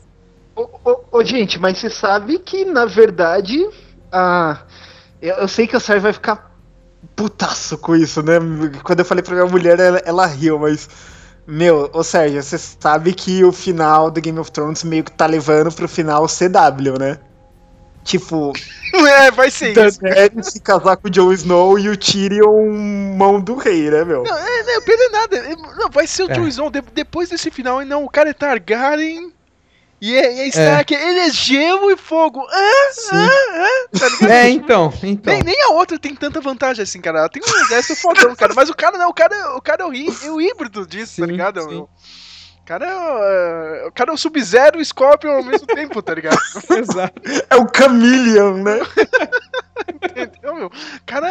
[0.55, 3.59] Ô, ô, ô, gente, mas você sabe que, na verdade,
[4.13, 4.61] a...
[5.21, 6.55] eu, eu sei que a Sarah vai ficar
[7.17, 8.35] putaço com isso, né?
[8.85, 10.89] Quando eu falei pra minha mulher, ela, ela riu, mas.
[11.47, 15.27] Meu, ô Sérgio, você sabe que o final do Game of Thrones meio que tá
[15.27, 17.19] levando pro final CW, né?
[18.05, 18.53] Tipo,
[18.95, 20.01] É, vai ser isso.
[20.01, 22.71] Daenerys se casar com o Jon Snow e o Tyrion
[23.17, 24.23] mão do rei, né, meu?
[24.23, 25.37] Não, é, não, pena nada.
[25.39, 26.35] É, Não, vai ser o É.
[26.35, 27.83] Jon Snow de- depois desse final.
[27.83, 29.33] E não, o cara é Targaryen.
[30.01, 30.93] E é, e é Stark.
[30.95, 32.47] Ele é gelo e fogo.
[32.51, 33.17] Ah, Sim.
[33.17, 34.29] ah, ah, tá?
[34.35, 35.33] É, então, então.
[35.33, 37.21] Nem, nem a outra tem tanta vantagem assim, cara.
[37.21, 38.53] Ela tem um exército fodão, cara.
[38.55, 41.21] Mas o cara não, o cara, o cara é o, hí- é o híbrido disso,
[41.21, 41.63] tá Sim, ligado?
[41.63, 41.87] sim.
[42.65, 46.39] Cara é, o cara é o Sub-Zero e o Scorpion ao mesmo tempo, tá ligado?
[46.79, 47.21] Exato.
[47.51, 48.79] É o Chameleon, né?
[50.03, 50.71] Entendeu, meu?
[51.07, 51.29] Cara,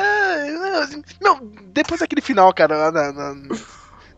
[1.22, 1.40] não,
[1.74, 3.36] depois daquele final, cara, lá na, na-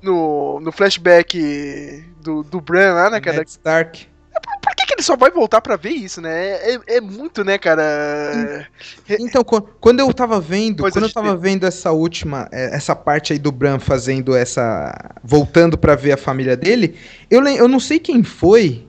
[0.01, 3.37] no, no flashback do, do Bran lá, né, cara?
[3.37, 4.07] Ned Stark.
[4.65, 6.31] Por que, que ele só vai voltar pra ver isso, né?
[6.73, 8.67] É, é muito, né, cara?
[9.19, 12.75] Então, qu- quando eu tava vendo, Coisa quando eu de tava vendo essa última, é,
[12.75, 14.93] essa parte aí do Bran fazendo essa.
[15.23, 16.95] voltando pra ver a família dele,
[17.29, 18.85] eu, eu não sei quem foi.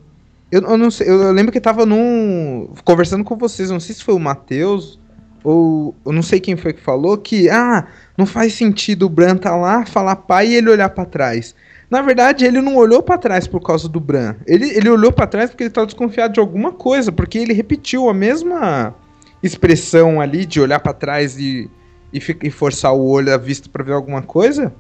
[0.51, 2.73] Eu, eu não sei, eu, eu lembro que tava num.
[2.85, 4.99] conversando com vocês, eu não sei se foi o Matheus,
[5.45, 7.87] ou eu não sei quem foi que falou, que, ah,
[8.17, 11.55] não faz sentido o Bran tá lá, falar pai e ele olhar pra trás.
[11.91, 14.35] Na verdade, ele não olhou pra trás por causa do Bran.
[14.47, 18.09] Ele, ele olhou pra trás porque ele tava desconfiado de alguma coisa, porque ele repetiu
[18.09, 18.95] a mesma
[19.43, 21.71] expressão ali de olhar pra trás e,
[22.13, 24.73] e, e forçar o olho à vista pra ver alguma coisa,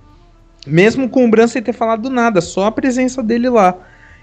[0.66, 3.77] mesmo com o Bran sem ter falado nada, só a presença dele lá.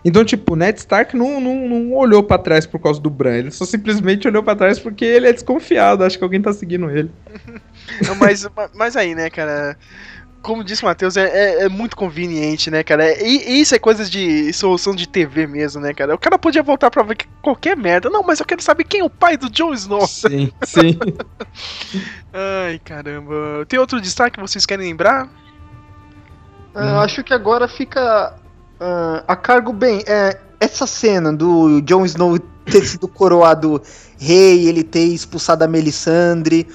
[0.06, 3.52] Então, tipo, Ned Stark não, não, não olhou pra trás por causa do Bran, ele
[3.52, 7.10] só simplesmente olhou pra trás porque ele é desconfiado, acho que alguém tá seguindo ele.
[8.18, 9.78] Mas, mas aí, né, cara?
[10.44, 13.12] Como disse o Matheus, é, é, é muito conveniente, né, cara?
[13.24, 16.14] E, e isso é coisa de solução de TV mesmo, né, cara?
[16.14, 18.10] O cara podia voltar pra ver que- qualquer merda.
[18.10, 20.06] Não, mas eu quero saber quem é o pai do Jon Snow.
[20.06, 21.00] Sim, sim.
[22.34, 23.66] Ai, caramba.
[23.68, 25.30] Tem outro destaque que vocês querem lembrar?
[26.76, 28.36] Eu acho que agora fica
[28.80, 30.04] ah, a cargo bem.
[30.06, 33.82] É, essa cena do Jon Snow ter sido coroado
[34.20, 36.68] rei, ele ter expulsado a Melisandre.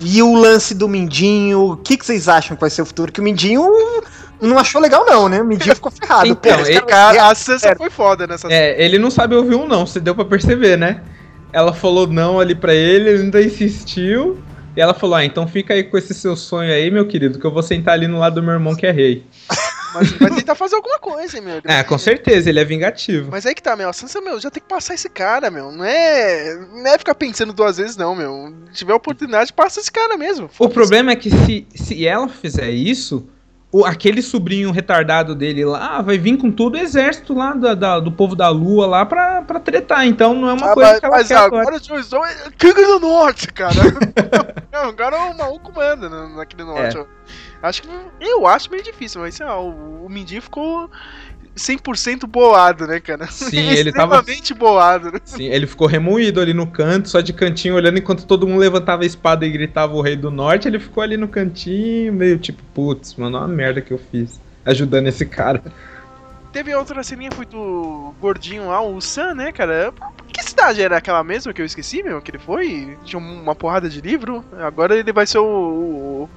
[0.00, 3.12] E o lance do Mindinho, o que, que vocês acham que vai ser o futuro?
[3.12, 3.70] Que o Mindinho
[4.40, 5.42] não achou legal, não, né?
[5.42, 6.26] O Mindinho ficou ferrado.
[6.30, 9.66] Então, os ele- Cara, a Sansa foi foda nessa É, ele não sabe ouvir um
[9.68, 11.02] não, você deu pra perceber, né?
[11.52, 14.38] Ela falou não ali pra ele, ele ainda insistiu.
[14.76, 17.44] E ela falou: Ah, então fica aí com esse seu sonho aí, meu querido, que
[17.44, 19.26] eu vou sentar ali no lado do meu irmão que é rei.
[19.94, 21.60] Mas vai tentar fazer alguma coisa, hein, meu.
[21.64, 23.30] É, com certeza, ele é vingativo.
[23.30, 23.88] Mas aí que tá, meu.
[23.88, 25.72] A Sansa, meu, já tem que passar esse cara, meu.
[25.72, 26.54] Não é.
[26.72, 28.54] Não é ficar pensando duas vezes, não, meu.
[28.72, 30.50] Se tiver oportunidade, passa esse cara mesmo.
[30.58, 33.28] O problema é que se, se ela fizer isso,
[33.72, 38.00] o, aquele sobrinho retardado dele lá vai vir com todo o exército lá da- da-
[38.00, 40.06] do povo da lua lá pra, pra tretar.
[40.06, 41.76] Então não é uma Ah, coisa mas que ela mas quer agora, agora.
[41.76, 43.74] o Jon Snow é King do Norte, cara.
[44.72, 46.98] não, agora o maluco manda na- naquele norte.
[46.98, 47.06] É.
[47.62, 47.88] Acho que.
[48.20, 50.90] Eu acho meio difícil, mas sei lá, o, o Mindinho ficou
[51.56, 53.26] 100% boado, né, cara?
[53.26, 54.24] Sim, ele tava.
[54.56, 55.20] Boado, né?
[55.24, 59.02] Sim, ele ficou remoído ali no canto, só de cantinho, olhando enquanto todo mundo levantava
[59.02, 60.68] a espada e gritava o rei do norte.
[60.68, 64.40] Ele ficou ali no cantinho, meio tipo, putz, mano, olha a merda que eu fiz.
[64.64, 65.62] Ajudando esse cara.
[66.52, 69.92] Teve outra ceninha, foi do gordinho lá, o Sam, né, cara?
[70.32, 72.20] Que cidade era aquela mesma que eu esqueci, meu?
[72.20, 72.98] Que ele foi?
[73.04, 74.44] Tinha uma porrada de livro.
[74.58, 75.44] Agora ele vai ser o.
[75.44, 76.30] o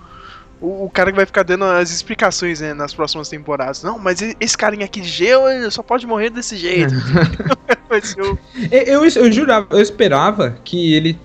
[0.64, 3.84] o, o cara que vai ficar dando as explicações né, nas próximas temporadas.
[3.84, 6.94] Não, mas esse carinha aqui de gelo, ele só pode morrer desse jeito.
[8.20, 8.38] o...
[8.72, 11.20] Eu, eu, eu jurava, eu esperava que ele.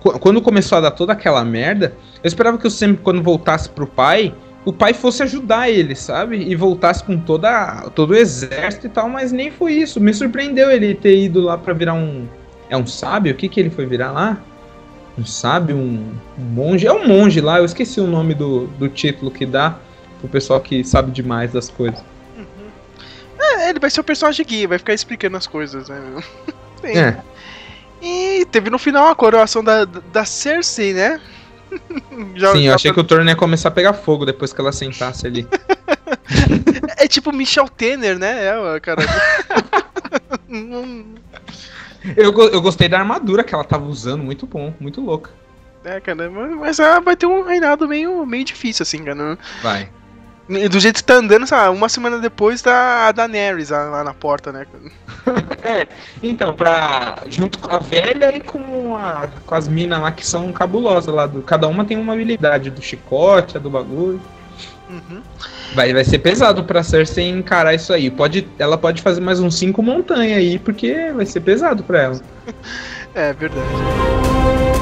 [0.00, 3.68] qu- Quando começou a dar toda aquela merda, eu esperava que o Sam, quando voltasse
[3.68, 6.36] pro pai, o pai fosse ajudar ele, sabe?
[6.38, 10.00] E voltasse com toda, todo o exército e tal, mas nem foi isso.
[10.00, 12.26] Me surpreendeu ele ter ido lá pra virar um.
[12.70, 13.32] É um sábio?
[13.32, 14.40] O que, que ele foi virar lá?
[15.16, 15.76] Um sábio?
[15.76, 16.86] Um, um monge?
[16.86, 19.78] É um monge lá, eu esqueci o nome do, do título que dá
[20.18, 22.02] pro pessoal que sabe demais das coisas.
[23.68, 26.00] ele vai ser o personagem guia, vai ficar explicando as coisas, né?
[26.82, 26.98] Tem.
[26.98, 27.22] É.
[28.02, 31.20] E teve no final a coroação da, da Cersei, né?
[32.34, 34.60] Já- Sim, eu já- achei que o torneio ia começar a pegar fogo depois que
[34.60, 35.46] ela sentasse ali.
[36.96, 38.46] É tipo Michel Tener, né?
[38.46, 39.02] É, cara.
[42.16, 45.30] Eu, eu gostei da armadura que ela tava usando, muito bom, muito louca.
[45.84, 49.38] é, cara, mas mas, ah, vai ter um reinado meio, meio difícil, assim, cara.
[49.62, 49.88] Vai.
[50.48, 54.04] E Do jeito que tá andando, lá, uma semana depois tá a Daenerys lá, lá
[54.04, 54.66] na porta, né?
[55.64, 55.88] É,
[56.22, 57.22] então, pra.
[57.30, 61.26] Junto com a velha e com, a, com as minas lá que são cabulosas lá.
[61.26, 64.20] Do, cada uma tem uma habilidade do chicote, a do bagulho.
[64.88, 65.22] Uhum.
[65.74, 68.10] Vai, vai ser pesado pra Cersei encarar isso aí.
[68.10, 72.20] Pode, ela pode fazer mais uns cinco montanhas aí, porque vai ser pesado pra ela.
[73.16, 74.73] É verdade.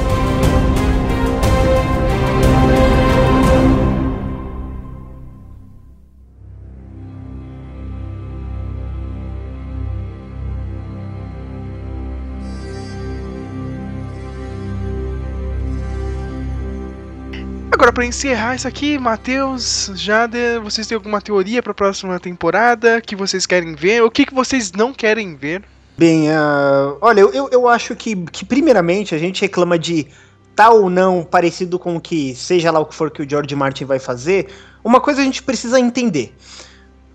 [17.83, 23.13] Agora, pra encerrar isso aqui, Matheus, Jader, vocês têm alguma teoria pra próxima temporada que
[23.13, 24.01] vocês querem ver?
[24.03, 25.63] O que, que vocês não querem ver?
[25.97, 30.07] Bem, ah, olha, eu, eu, acho que, que primeiramente a gente reclama de
[30.55, 33.53] tal ou não parecido com o que, seja lá o que for que o George
[33.53, 34.47] Martin vai fazer.
[34.81, 36.33] Uma coisa a gente precisa entender.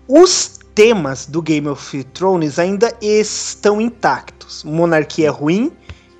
[0.07, 4.63] Os temas do Game of Thrones ainda estão intactos.
[4.63, 5.71] Monarquia é ruim,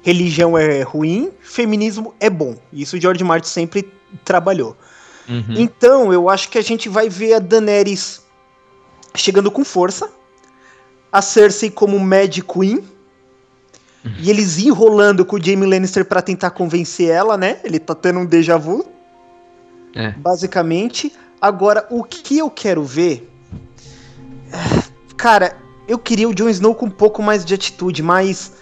[0.01, 2.55] religião é ruim, feminismo é bom.
[2.73, 4.75] Isso o George Martin sempre trabalhou.
[5.27, 5.55] Uhum.
[5.57, 8.21] Então, eu acho que a gente vai ver a Daenerys
[9.15, 10.09] chegando com força,
[11.11, 12.83] a Cersei como Mad Queen,
[14.17, 17.59] e eles enrolando com o Jaime Lannister pra tentar convencer ela, né?
[17.63, 18.85] Ele tá tendo um déjà vu,
[19.93, 20.11] É.
[20.11, 21.13] basicamente.
[21.41, 23.29] Agora, o que eu quero ver.
[25.17, 25.55] Cara,
[25.87, 28.53] eu queria o Jon Snow com um pouco mais de atitude, mas.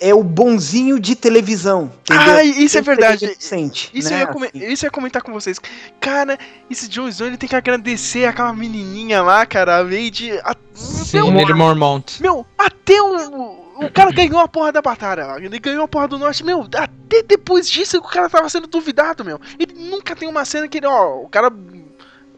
[0.00, 1.92] É o bonzinho de televisão.
[2.10, 2.34] Entendeu?
[2.34, 3.26] Ai, isso é Sempre verdade.
[3.26, 4.16] decente, Isso, né?
[4.16, 4.72] eu ia Assim.
[4.72, 5.60] isso eu ia comentar com vocês.
[6.00, 6.38] Cara,
[6.70, 10.32] esse Jon Snow ele tem que agradecer aquela menininha lá, cara, a Lady.
[10.42, 10.56] A...
[10.74, 12.20] Sim, Lady Mormont.
[12.22, 13.68] Meu, até o.
[13.80, 15.36] O cara ganhou a porra da batalha.
[15.38, 16.44] Ele ganhou a porra do norte.
[16.44, 19.40] Meu, até depois disso o cara tava sendo duvidado, meu.
[19.58, 21.50] Ele nunca tem uma cena que ele, ó, o cara.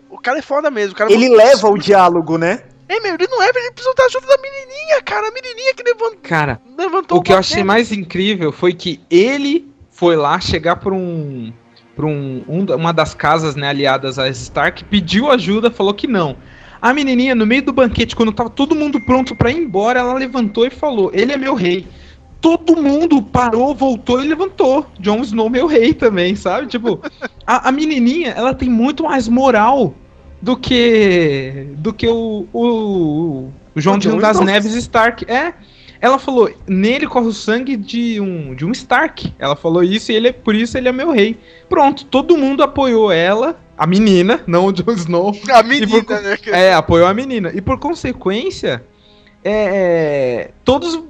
[0.08, 0.92] O cara é foda mesmo.
[0.92, 2.62] O cara Ele leva o diálogo, né?
[2.94, 5.28] É, meu, ele não é, ele precisa estar junto da menininha, cara.
[5.28, 6.18] A menininha que levantou.
[6.22, 10.92] Cara, levantou o que eu achei mais incrível foi que ele foi lá chegar pra
[10.94, 11.52] um.
[11.94, 16.06] Pra um, um da- uma das casas né, aliadas a Stark, pediu ajuda, falou que
[16.06, 16.36] não.
[16.80, 20.14] A menininha, no meio do banquete, quando tava todo mundo pronto pra ir embora, ela
[20.14, 21.86] levantou e falou: Ele é meu rei.
[22.40, 24.84] Todo mundo parou, voltou e levantou.
[24.98, 26.66] Jon Snow, meu rei também, sabe?
[26.66, 27.00] Tipo,
[27.46, 29.94] a, a menininha, ela tem muito mais moral
[30.42, 31.68] do que.
[31.76, 32.46] do que o.
[32.52, 34.40] o, o João de das.
[34.40, 35.24] Neves Stark.
[35.30, 35.54] É.
[36.00, 39.32] Ela falou, nele corre o sangue de um, de um Stark.
[39.38, 41.38] Ela falou isso e ele é, por isso ele é meu rei.
[41.68, 45.32] Pronto, todo mundo apoiou ela, a menina, não o Jon Snow.
[45.48, 46.36] A menina, por- né?
[46.46, 47.52] É, apoiou a menina.
[47.54, 48.82] E por consequência,
[49.44, 51.00] é, todos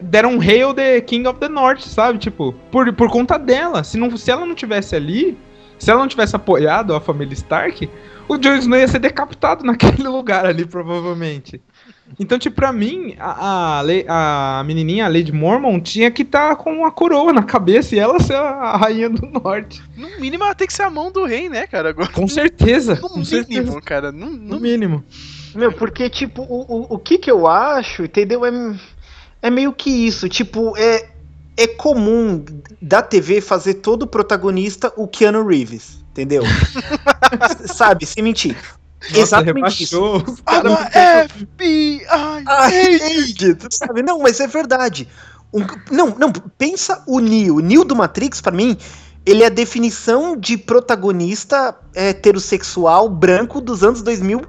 [0.00, 2.18] deram um hail the King of the North, sabe?
[2.18, 3.84] Tipo, por, por conta dela.
[3.84, 5.38] Se, não, se ela não tivesse ali,
[5.82, 7.88] se ela não tivesse apoiado a família Stark,
[8.28, 11.60] o Jon Snow ia ser decapitado naquele lugar ali, provavelmente.
[12.20, 16.72] Então, tipo, pra mim, a, a, a menininha, a Lady Mormon, tinha que estar com
[16.72, 19.82] uma coroa na cabeça e ela ser a rainha do norte.
[19.96, 21.88] No mínimo ela tem que ser a mão do rei, né, cara?
[21.90, 22.94] Agora, Com certeza.
[22.96, 23.80] no com mínimo, certeza.
[23.80, 24.12] cara.
[24.12, 24.60] No, No no...
[24.60, 25.02] mínimo.
[25.54, 28.44] Meu, porque, tipo, o, o, o que que eu acho, entendeu?
[28.44, 28.50] É,
[29.42, 30.28] é meio que isso.
[30.28, 31.08] Tipo, é,
[31.56, 32.44] é comum
[32.80, 36.42] da TV fazer todo protagonista o Keanu Reeves, entendeu?
[37.66, 38.56] Sabe, sem mentir.
[39.10, 40.00] Nossa, Exatamente isso.
[40.00, 40.72] rebaixou os I'm caras.
[40.96, 42.00] a FBI
[43.70, 44.02] sabe?
[44.02, 45.08] Não, mas é verdade.
[45.52, 47.56] Um- não, não, pensa o Neo.
[47.56, 48.76] O Neo do Matrix, pra mim,
[49.24, 54.42] ele é a definição de protagonista heterossexual branco dos anos 2000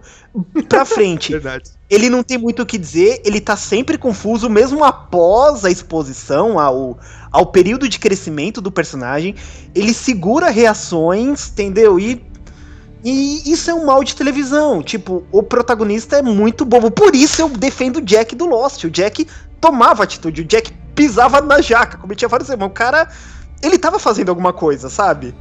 [0.67, 1.31] pra frente.
[1.31, 1.71] Verdade.
[1.89, 6.57] ele não tem muito o que dizer, ele tá sempre confuso, mesmo após a exposição,
[6.57, 6.97] ao,
[7.31, 9.35] ao período de crescimento do personagem.
[9.75, 11.99] Ele segura reações, entendeu?
[11.99, 12.25] E,
[13.03, 14.81] e isso é um mal de televisão.
[14.81, 16.89] Tipo, o protagonista é muito bobo.
[16.89, 18.85] Por isso eu defendo o Jack do Lost.
[18.85, 19.27] O Jack
[19.61, 22.65] tomava atitude, o Jack pisava na jaca, cometia vários erros.
[22.65, 23.09] O cara,
[23.63, 25.33] ele tava fazendo alguma coisa, sabe?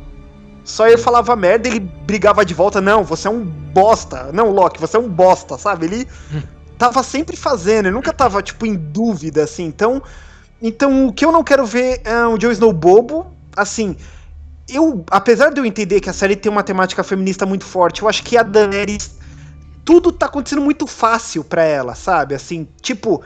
[0.65, 2.81] Só ele falava merda, ele brigava de volta.
[2.81, 4.31] Não, você é um bosta.
[4.33, 5.87] Não, Loki, você é um bosta, sabe?
[5.87, 6.09] Ele
[6.79, 9.65] tava sempre fazendo, ele nunca tava, tipo, em dúvida, assim.
[9.65, 10.01] Então,
[10.63, 13.27] então o que eu não quero ver é um Jon Snow bobo.
[13.57, 13.97] Assim,
[14.69, 18.09] eu, apesar de eu entender que a série tem uma temática feminista muito forte, eu
[18.09, 19.17] acho que a Daenerys
[19.85, 22.37] tudo tá acontecendo muito fácil pra ela, sabe?
[22.37, 23.21] Assim, tipo,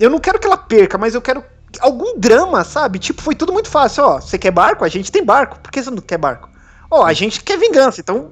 [0.00, 1.44] eu não quero que ela perca, mas eu quero
[1.80, 2.98] algum drama, sabe?
[2.98, 4.20] Tipo, foi tudo muito fácil, ó.
[4.20, 4.84] Você quer barco?
[4.84, 5.58] A gente tem barco.
[5.60, 6.48] Por que você não quer barco?
[6.90, 8.30] Ó, a gente quer vingança, então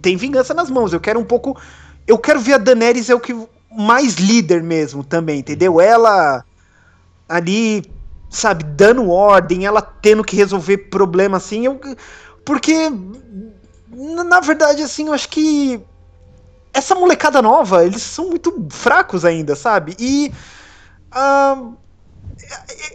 [0.00, 0.92] tem vingança nas mãos.
[0.92, 1.58] Eu quero um pouco.
[2.06, 3.34] Eu quero ver a Daenerys é o que
[3.70, 5.80] mais líder mesmo também, entendeu?
[5.80, 6.44] Ela
[7.28, 7.84] ali,
[8.30, 11.78] sabe, dando ordem, ela tendo que resolver problema assim, eu
[12.44, 12.90] porque
[13.90, 15.80] na verdade assim, eu acho que
[16.72, 19.94] essa molecada nova, eles são muito fracos ainda, sabe?
[19.98, 20.32] E
[21.14, 21.76] uh,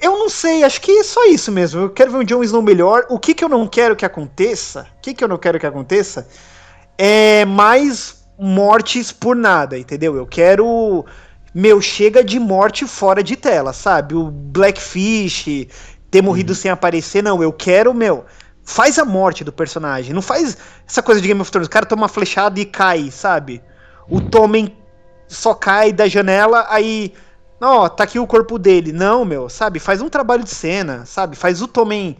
[0.01, 1.81] eu não sei, acho que é só isso mesmo.
[1.81, 3.05] Eu quero ver um Jon Snow melhor.
[3.09, 4.87] O que, que eu não quero que aconteça?
[4.97, 6.27] O que, que eu não quero que aconteça?
[6.97, 10.15] É mais mortes por nada, entendeu?
[10.15, 11.05] Eu quero.
[11.53, 14.15] Meu, chega de morte fora de tela, sabe?
[14.15, 15.67] O Blackfish
[16.09, 16.57] ter morrido uhum.
[16.57, 17.41] sem aparecer, não.
[17.41, 18.25] Eu quero, meu.
[18.63, 20.13] Faz a morte do personagem.
[20.13, 21.67] Não faz essa coisa de Game of Thrones.
[21.67, 23.61] O cara toma uma flechada e cai, sabe?
[24.09, 24.75] O Tommen
[25.27, 27.13] só cai da janela, aí
[27.63, 28.91] ó, oh, tá aqui o corpo dele.
[28.91, 29.79] Não, meu, sabe?
[29.79, 31.35] Faz um trabalho de cena, sabe?
[31.35, 32.17] Faz o Tommen,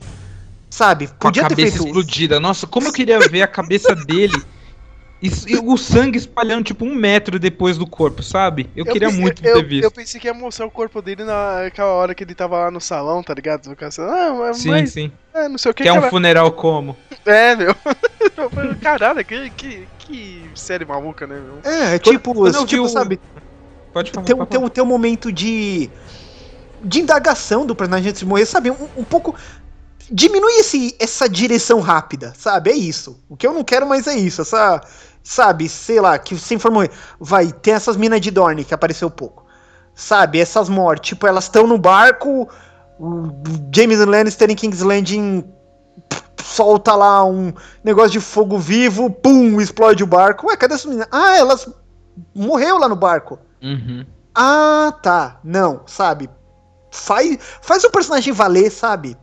[0.70, 1.08] sabe?
[1.20, 1.88] Podia Com a cabeça ter feito...
[1.88, 2.40] explodida.
[2.40, 4.42] Nossa, como eu queria ver a cabeça dele
[5.24, 8.70] e, o sangue espalhando, tipo, um metro depois do corpo, sabe?
[8.76, 9.84] Eu, eu queria muito eu, ter visto.
[9.86, 12.82] Eu pensei que ia mostrar o corpo dele naquela hora que ele tava lá no
[12.82, 13.74] salão, tá ligado?
[14.00, 15.12] Ah, mas, sim, sim.
[15.34, 15.84] É, não sei o que.
[15.84, 16.98] Que é um funeral como?
[17.26, 17.74] É, meu.
[18.82, 21.72] Caralho, que, que, que série maluca, né, meu?
[21.72, 23.18] É, tipo, quando, tipo, sabe?
[23.94, 24.26] Pode falar.
[24.26, 25.90] Tem, tem, tem um momento de.
[26.84, 28.72] de indagação do personagem antes de morrer, sabe?
[28.72, 29.36] Um, um pouco
[30.12, 32.72] diminui esse, essa direção rápida, sabe?
[32.72, 33.20] É isso.
[33.30, 34.42] O que eu não quero mais é isso.
[34.42, 34.82] Essa,
[35.24, 36.88] sabe, sei lá, que você informou.
[37.20, 39.46] Vai, tem essas minas de Dorne que apareceu pouco.
[39.96, 42.50] Sabe, essas mortes, tipo, elas estão no barco,
[43.72, 45.44] James Lannister em King's Landing
[46.44, 47.54] solta lá um
[47.84, 50.48] negócio de fogo vivo, pum, explode o barco.
[50.48, 51.08] Ué, cadê essa menina?
[51.12, 51.68] Ah, elas
[52.34, 53.40] morreu lá no barco.
[53.64, 54.06] Uhum.
[54.36, 55.40] Ah, tá.
[55.44, 56.30] Não, sabe?
[56.92, 59.18] Faz, faz o personagem valer, sabe?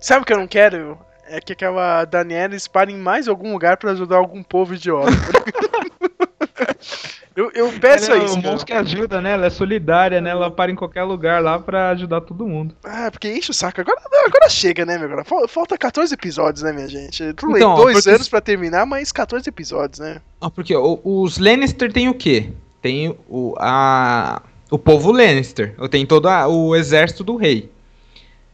[0.00, 0.98] Sabe o que eu não quero?
[1.26, 5.10] É que aquela Daniela pare em mais algum lugar para ajudar algum povo idiota.
[7.36, 8.38] eu, eu peço ela é isso.
[8.38, 9.32] É que ajuda, né?
[9.32, 10.30] Ela é solidária, né?
[10.30, 12.74] Ela para em qualquer lugar lá para ajudar todo mundo.
[12.84, 13.80] Ah, porque enche o saco.
[13.80, 15.06] Agora, agora chega, né, meu?
[15.06, 17.32] Agora falta 14 episódios, né, minha gente?
[17.34, 18.10] Tudo então, dois porque...
[18.10, 20.20] anos para terminar, mas 14 episódios, né?
[20.40, 22.52] Ah, porque os Lannister tem o quê?
[22.82, 25.74] Tem o, a, o povo Lannister.
[25.88, 27.70] Tem todo a, o exército do rei.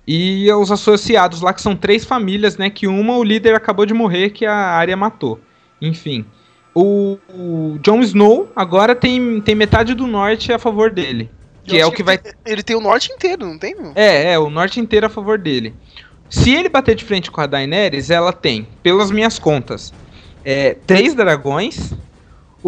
[0.06, 2.70] E os associados lá, que são três famílias, né?
[2.70, 5.40] Que uma o líder acabou de morrer, que a área matou.
[5.82, 6.24] Enfim.
[6.74, 11.30] O, o Jon Snow agora tem, tem metade do norte a favor dele.
[11.64, 12.18] Que é o que vai.
[12.46, 13.74] Ele tem o norte inteiro, não tem?
[13.94, 15.74] É, é, o norte inteiro a favor dele.
[16.30, 19.92] Se ele bater de frente com a Daenerys, ela tem, pelas minhas contas,
[20.44, 21.92] é, três dragões,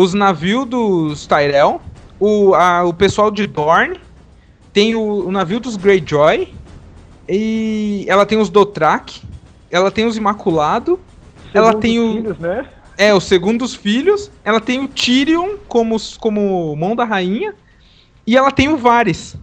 [0.00, 1.78] os navios dos Tyrell,
[2.18, 4.00] o, a, o pessoal de Dorne,
[4.72, 6.48] tem o, o navio dos Greyjoy,
[7.28, 9.20] e ela tem os Dotrak,
[9.70, 10.98] ela tem os Imaculado,
[11.52, 12.12] segundo ela tem o.
[12.14, 12.66] Filhos, né?
[12.96, 17.54] É, os segundos filhos, ela tem o Tyrion como, como mão da rainha,
[18.26, 19.36] e ela tem o Varys.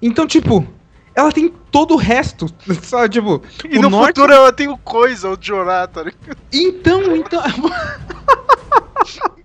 [0.00, 0.66] Então, tipo,
[1.14, 2.46] ela tem todo o resto,
[2.80, 3.10] sabe?
[3.10, 4.18] Tipo, e no norte...
[4.18, 6.10] futuro ela tem o Coisa, o Jonathan.
[6.50, 7.42] Então, então.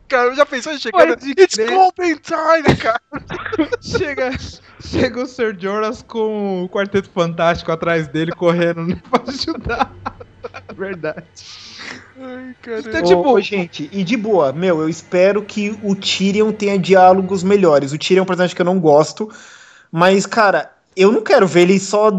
[0.10, 1.10] cara, já pensou em chegar.
[1.10, 3.02] It's Golden Time, cara!
[3.80, 4.32] Chega.
[4.82, 9.94] Chega o Sir Jonas com o Quarteto Fantástico atrás dele correndo né, pra ajudar.
[10.76, 11.26] Verdade.
[12.22, 17.44] Ai, então, tipo, gente, e de boa, meu, eu espero que o Tyrion tenha diálogos
[17.44, 17.94] melhores.
[17.94, 19.30] O Tyrion é um personagem que eu não gosto,
[19.92, 22.12] mas, cara, eu não quero ver ele só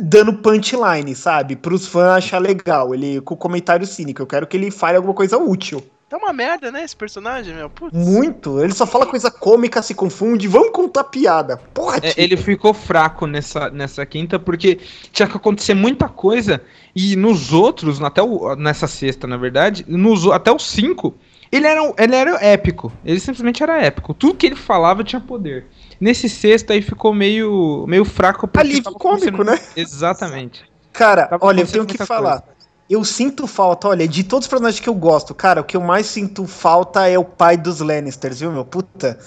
[0.00, 1.56] dando punchline, sabe?
[1.56, 4.22] Pros fãs achar legal, ele com comentário cínico.
[4.22, 5.84] Eu quero que ele fale alguma coisa útil.
[6.12, 7.70] Tá uma merda, né, esse personagem, meu?
[7.70, 7.96] Putz.
[7.96, 8.62] Muito.
[8.62, 10.46] Ele só fala coisa cômica, se confunde.
[10.46, 11.56] Vamos contar piada.
[11.72, 14.78] Porra, é, Ele ficou fraco nessa, nessa quinta porque
[15.10, 16.60] tinha que acontecer muita coisa.
[16.94, 21.14] E nos outros, até o, nessa sexta, na verdade, nos, até os cinco,
[21.50, 22.92] ele era, ele era épico.
[23.02, 24.12] Ele simplesmente era épico.
[24.12, 25.64] Tudo que ele falava tinha poder.
[25.98, 28.50] Nesse sexto aí ficou meio, meio fraco.
[28.52, 29.58] Alívio cômico, né?
[29.74, 30.62] Exatamente.
[30.92, 32.42] Cara, tava olha, eu tenho que falar.
[32.42, 32.51] Coisa
[32.92, 35.80] eu sinto falta, olha, de todos os personagens que eu gosto, cara, o que eu
[35.80, 38.66] mais sinto falta é o pai dos Lannisters, viu, meu?
[38.66, 39.18] Puta.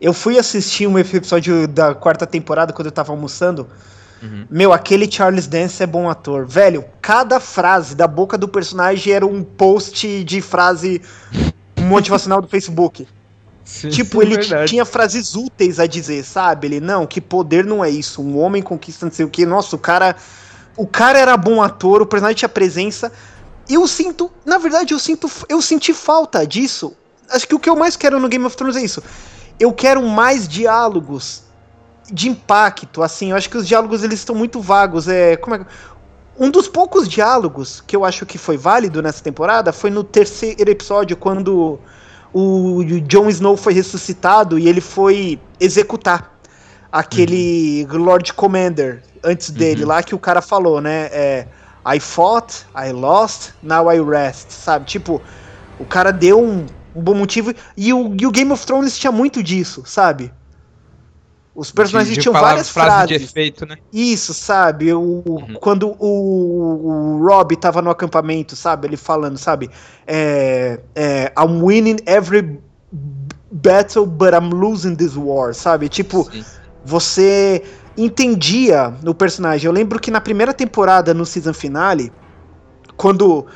[0.00, 3.68] Eu fui assistir um episódio da quarta temporada quando eu tava almoçando.
[4.22, 4.46] Uhum.
[4.50, 6.46] Meu, aquele Charles Dance é bom ator.
[6.46, 11.02] Velho, cada frase da boca do personagem era um post de frase
[11.78, 13.06] motivacional do Facebook.
[13.62, 16.66] Sim, tipo, ele tinha frases úteis a dizer, sabe?
[16.66, 18.22] Ele, não, que poder não é isso.
[18.22, 19.44] Um homem conquista não sei o que.
[19.44, 20.16] Nossa, o cara
[20.76, 23.12] o cara era bom ator, o personagem tinha presença.
[23.68, 26.96] Eu sinto, na verdade, eu sinto, eu senti falta disso
[27.32, 29.02] acho que o que eu mais quero no Game of Thrones é isso.
[29.58, 31.42] Eu quero mais diálogos
[32.10, 33.30] de impacto, assim.
[33.30, 35.08] Eu acho que os diálogos eles estão muito vagos.
[35.08, 35.66] É, como é
[36.38, 40.70] um dos poucos diálogos que eu acho que foi válido nessa temporada foi no terceiro
[40.70, 41.78] episódio, quando
[42.32, 46.31] o Jon Snow foi ressuscitado e ele foi executar
[46.92, 48.04] aquele uhum.
[48.04, 49.88] Lord Commander antes dele, uhum.
[49.88, 51.08] lá que o cara falou, né?
[51.10, 51.46] É,
[51.86, 54.84] I fought, I lost, now I rest, sabe?
[54.84, 55.20] Tipo,
[55.80, 57.52] o cara deu um, um bom motivo.
[57.76, 60.32] E o, e o Game of Thrones tinha muito disso, sabe?
[61.54, 63.08] Os personagens de, de tinham várias frase frases.
[63.08, 63.76] de efeito, né?
[63.92, 64.92] Isso, sabe?
[64.92, 65.54] O, uhum.
[65.60, 68.86] Quando o, o Rob tava no acampamento, sabe?
[68.86, 69.70] Ele falando, sabe?
[70.06, 72.58] É, é, I'm winning every
[73.50, 75.90] battle, but I'm losing this war, sabe?
[75.90, 76.42] Tipo, Sim.
[76.84, 77.62] Você
[77.96, 79.66] entendia no personagem.
[79.66, 82.12] Eu lembro que na primeira temporada, no season finale,
[82.96, 83.46] quando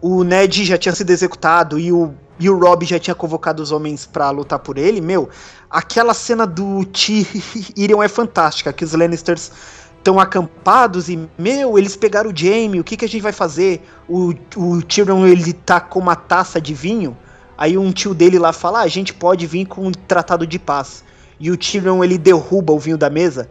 [0.00, 3.72] o Ned já tinha sido executado e o e o Rob já tinha convocado os
[3.72, 5.28] homens para lutar por ele, meu,
[5.70, 9.50] aquela cena do Tyrion é fantástica, que os Lannisters
[9.96, 13.82] estão acampados e, meu, eles pegaram o Jaime, o que, que a gente vai fazer?
[14.08, 17.16] O, o Tyrion, ele tá com uma taça de vinho,
[17.56, 20.58] aí um tio dele lá fala, ah, a gente pode vir com um tratado de
[20.58, 21.02] paz.
[21.38, 23.48] E o Tyrion, ele derruba o vinho da mesa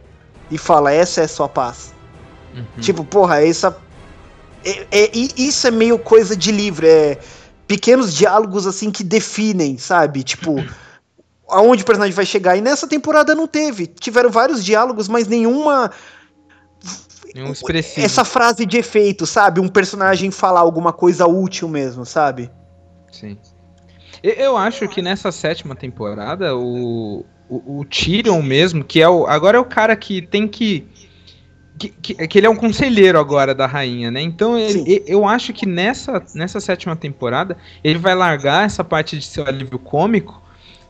[0.49, 1.93] e fala, essa é sua paz.
[2.53, 2.81] Uhum.
[2.81, 3.77] Tipo, porra, essa...
[4.63, 7.19] É, é, isso é meio coisa de livro, é
[7.67, 10.23] pequenos diálogos assim que definem, sabe?
[10.23, 10.55] Tipo,
[11.47, 12.57] aonde o personagem vai chegar.
[12.57, 13.87] E nessa temporada não teve.
[13.87, 15.91] Tiveram vários diálogos, mas nenhuma.
[17.33, 18.05] Nenhum expressivo.
[18.05, 19.59] Essa frase de efeito, sabe?
[19.59, 22.49] Um personagem falar alguma coisa útil mesmo, sabe?
[23.11, 23.37] Sim.
[24.23, 29.25] Eu acho que nessa sétima temporada, o, o, o Tyrion mesmo, que é o.
[29.27, 30.87] Agora é o cara que tem que
[31.77, 34.21] que, que, que, ele é um conselheiro agora da rainha, né?
[34.21, 39.25] Então ele, eu acho que nessa, nessa sétima temporada ele vai largar essa parte de
[39.25, 40.41] seu alívio cômico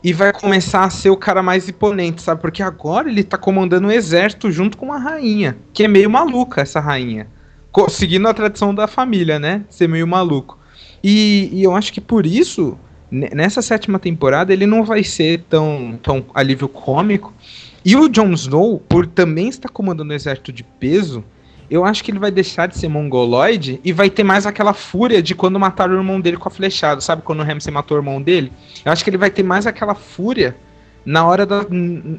[0.02, 2.40] e vai começar a ser o cara mais imponente, sabe?
[2.40, 6.60] Porque agora ele tá comandando um exército junto com uma rainha, que é meio maluca
[6.60, 7.26] essa rainha.
[7.88, 9.64] Seguindo a tradição da família, né?
[9.68, 10.58] Ser meio maluco.
[11.02, 12.78] E, e eu acho que por isso,
[13.34, 17.32] nessa sétima temporada, ele não vai ser tão, tão alívio cômico
[17.88, 21.22] e o Jon Snow, por também estar comandando um exército de peso,
[21.70, 25.22] eu acho que ele vai deixar de ser mongoloide e vai ter mais aquela fúria
[25.22, 27.00] de quando mataram o irmão dele com a flechada.
[27.00, 28.52] Sabe quando o Ramsay matou o irmão dele?
[28.84, 30.56] Eu acho que ele vai ter mais aquela fúria
[31.04, 31.64] na hora, da,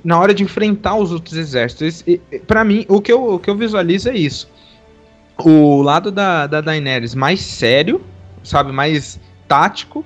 [0.05, 2.01] na hora de enfrentar os outros exércitos.
[2.47, 4.49] para mim, o que, eu, o que eu visualizo é isso.
[5.37, 8.01] O lado da, da Daenerys mais sério,
[8.41, 9.19] sabe, mais
[9.49, 10.05] tático,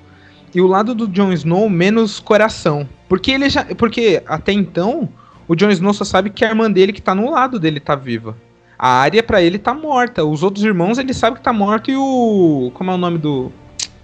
[0.53, 2.87] e o lado do Jon Snow menos coração.
[3.07, 3.63] Porque ele já.
[3.63, 5.09] Porque até então
[5.47, 7.95] o Jon Snow só sabe que a irmã dele que tá no lado dele tá
[7.95, 8.37] viva.
[8.77, 10.25] A área para ele tá morta.
[10.25, 12.71] Os outros irmãos ele sabe que tá morto e o.
[12.73, 13.51] Como é o nome do.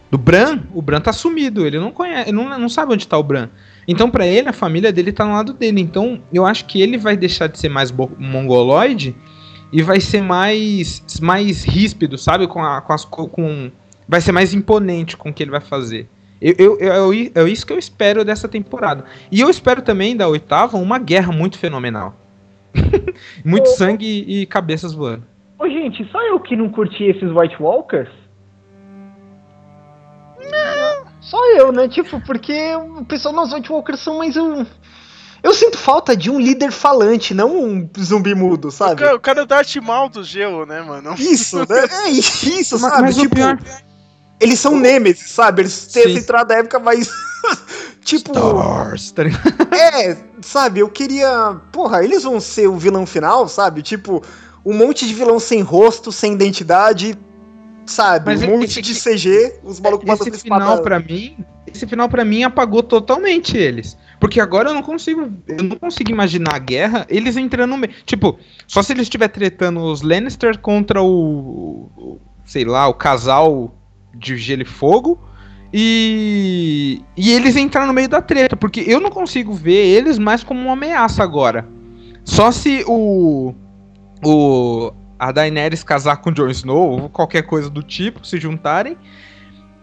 [0.09, 0.59] Do Bran?
[0.73, 1.65] O Bran tá sumido.
[1.65, 2.31] Ele não conhece.
[2.31, 3.49] Não, não sabe onde tá o Bran.
[3.87, 5.81] Então, para ele, a família dele tá no lado dele.
[5.81, 9.15] Então, eu acho que ele vai deixar de ser mais mongoloide
[9.71, 12.47] e vai ser mais mais ríspido, sabe?
[12.47, 13.03] Com, a, com as.
[13.03, 13.71] Com,
[14.07, 16.07] vai ser mais imponente com o que ele vai fazer.
[16.41, 17.13] Eu, eu, eu,
[17.45, 19.05] é isso que eu espero dessa temporada.
[19.31, 22.15] E eu espero também da oitava uma guerra muito fenomenal.
[23.43, 25.23] muito ô, sangue e cabeças voando.
[25.57, 28.09] Ô, gente, só eu que não curti esses White Walkers?
[30.39, 31.07] Não.
[31.21, 31.87] Só eu, né?
[31.89, 34.65] Tipo, porque o pessoal nos White Walkers são mais um.
[35.43, 38.93] Eu sinto falta de um líder falante, não um zumbi mudo, sabe?
[38.93, 41.13] O cara, o cara dá mal do gelo, né, mano?
[41.17, 41.85] Isso, né?
[42.05, 43.01] É isso, sabe?
[43.03, 43.57] Mas tipo, pior...
[44.39, 45.63] Eles são Nemesis, sabe?
[45.63, 47.09] Eles têm essa entrada época, mas.
[48.01, 48.31] tipo.
[48.31, 49.23] Stars, tá
[49.75, 50.79] é, sabe?
[50.79, 51.59] Eu queria.
[51.71, 53.81] Porra, eles vão ser o vilão final, sabe?
[53.81, 54.21] Tipo,
[54.65, 57.17] um monte de vilão sem rosto, sem identidade,
[57.85, 58.25] sabe?
[58.25, 62.43] Mas um monte de CG, os malucos Esse final para mim, esse final para mim
[62.43, 63.97] apagou totalmente eles.
[64.19, 67.93] Porque agora eu não consigo, eu não consigo imaginar a guerra eles entrando no meio.
[68.05, 73.73] Tipo, só se eles estiver tretando os Lannister contra o, o sei lá, o casal
[74.17, 75.19] de gelo e fogo.
[75.73, 80.43] E, e eles entraram no meio da treta, porque eu não consigo ver eles mais
[80.43, 81.67] como uma ameaça agora.
[82.23, 83.53] Só se o.
[84.23, 88.95] o a Daenerys casar com Jon Snow, ou qualquer coisa do tipo, se juntarem,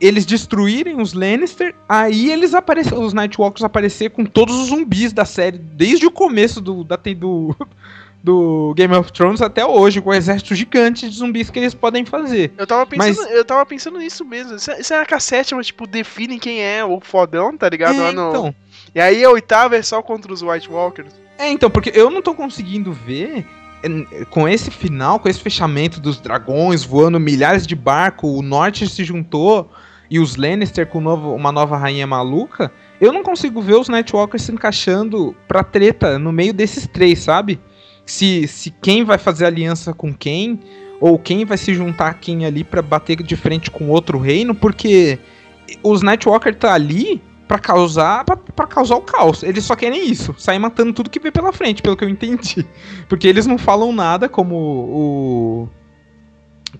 [0.00, 5.24] eles destruírem os Lannister, aí eles aparecem, os Nightwalkers aparecer com todos os zumbis da
[5.24, 7.56] série, desde o começo do, da, do,
[8.24, 12.06] do Game of Thrones até hoje, com o exército gigante de zumbis que eles podem
[12.06, 12.54] fazer.
[12.56, 13.30] Eu tava pensando, Mas...
[13.30, 14.58] eu tava pensando nisso mesmo.
[14.58, 18.00] Será que a sétima, tipo, define quem é o fodão, tá ligado?
[18.00, 18.30] É, no...
[18.30, 18.54] então.
[18.94, 21.12] E aí a oitava é só contra os White Walkers.
[21.38, 23.44] É, então, porque eu não tô conseguindo ver
[24.30, 29.04] com esse final, com esse fechamento dos dragões voando milhares de barcos, o norte se
[29.04, 29.70] juntou
[30.08, 34.44] e os Lannister com novo, uma nova rainha maluca, eu não consigo ver os Nightwalkers
[34.44, 37.60] se encaixando pra treta no meio desses três, sabe?
[38.06, 40.60] Se, se quem vai fazer aliança com quem,
[41.00, 44.54] ou quem vai se juntar a quem ali para bater de frente com outro reino,
[44.54, 45.18] porque
[45.82, 49.42] os Nightwalker tá ali para causar para causar o caos.
[49.42, 52.66] Eles só querem isso, sair matando tudo que vê pela frente, pelo que eu entendi.
[53.08, 55.68] Porque eles não falam nada como o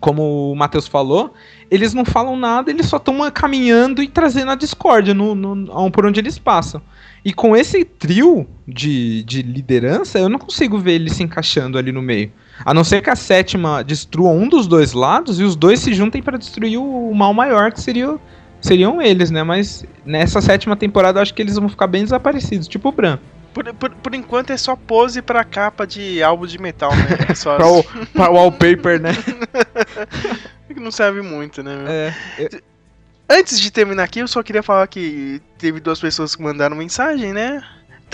[0.00, 1.32] como o Matheus falou,
[1.70, 6.04] eles não falam nada, eles só estão caminhando e trazendo a discórdia no, no, por
[6.04, 6.82] onde eles passam.
[7.24, 11.90] E com esse trio de, de liderança, eu não consigo ver eles se encaixando ali
[11.90, 12.30] no meio.
[12.64, 15.94] A não ser que a sétima destrua um dos dois lados e os dois se
[15.94, 18.18] juntem para destruir o, o mal maior, que seria
[18.60, 19.42] seriam eles, né?
[19.42, 23.18] Mas nessa sétima temporada eu acho que eles vão ficar bem desaparecidos, tipo o Bran.
[23.52, 27.26] Por, por, por enquanto é só pose pra capa de álbum de metal, né?
[27.28, 27.56] É só...
[27.56, 29.12] pra, o, pra wallpaper, né?
[30.66, 31.72] que não serve muito, né?
[31.86, 32.73] É, eu...
[33.34, 37.32] Antes de terminar aqui, eu só queria falar que teve duas pessoas que mandaram mensagem,
[37.32, 37.62] né?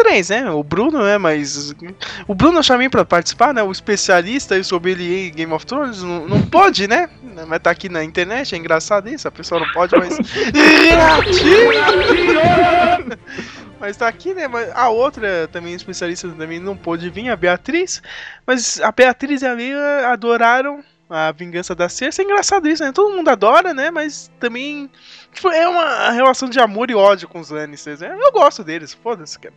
[0.03, 0.51] três, né?
[0.51, 1.19] O Bruno, né?
[1.19, 1.75] Mas.
[2.27, 3.63] O Bruno eu chamei pra participar, né?
[3.63, 6.03] O especialista aí sobre ele em Game of Thrones.
[6.03, 7.11] Não, não pode, né?
[7.47, 9.29] Mas tá aqui na internet, é engraçado isso.
[9.29, 10.17] A pessoa não pode, mas.
[13.79, 14.49] mas tá aqui, né?
[14.49, 18.03] Mas a outra também, especialista também não pôde vir, a Beatriz.
[18.47, 22.25] Mas a Beatriz e a Leila adoraram a vingança da Cersei.
[22.25, 22.93] É engraçado isso, né?
[22.93, 23.91] Todo mundo adora, né?
[23.91, 24.89] Mas também.
[25.33, 28.17] Tipo, é uma relação de amor e ódio com os Lannisters, né?
[28.19, 29.55] Eu gosto deles, foda-se, cara.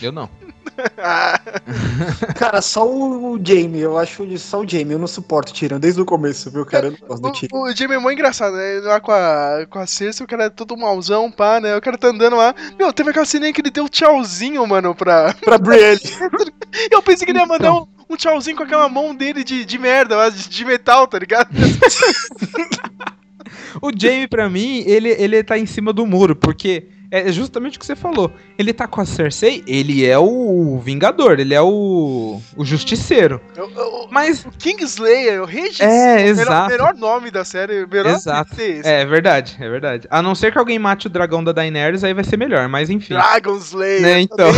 [0.00, 0.30] Eu não.
[2.36, 6.04] cara, só o Jamie, eu acho só o Jamie, eu não suporto tirando desde o
[6.04, 6.86] começo, viu, cara?
[6.86, 7.60] Eu não gosto do Tyrion.
[7.60, 8.80] O, Jamie é muito engraçado, né?
[8.82, 11.76] Lá com a, com a Cersei, o cara é todo mauzão, pá, né?
[11.76, 12.54] O cara tá andando lá.
[12.78, 15.34] Meu, teve aquela cena que ele deu tchauzinho, mano, pra.
[15.34, 16.00] pra Brienne.
[16.90, 19.78] eu pensei que ele ia mandar um, um tchauzinho com aquela mão dele de, de
[19.78, 21.50] merda, de, de metal, tá ligado?
[23.82, 27.80] o Jamie, pra mim, ele, ele tá em cima do muro, porque é justamente o
[27.80, 28.30] que você falou.
[28.58, 33.40] Ele tá com a Cersei, ele é o Vingador, ele é o, o Justiceiro.
[33.56, 34.44] O, o, Mas.
[34.44, 35.80] O Kingslayer, o Regis.
[35.80, 36.66] É, exato.
[36.66, 37.86] O melhor nome da série.
[37.86, 38.54] Melhor exato.
[38.60, 40.06] É, é verdade, é verdade.
[40.10, 42.90] A não ser que alguém mate o dragão da Daenerys, aí vai ser melhor, mas
[42.90, 43.14] enfim.
[43.14, 44.50] Dragon Slayer, né, então.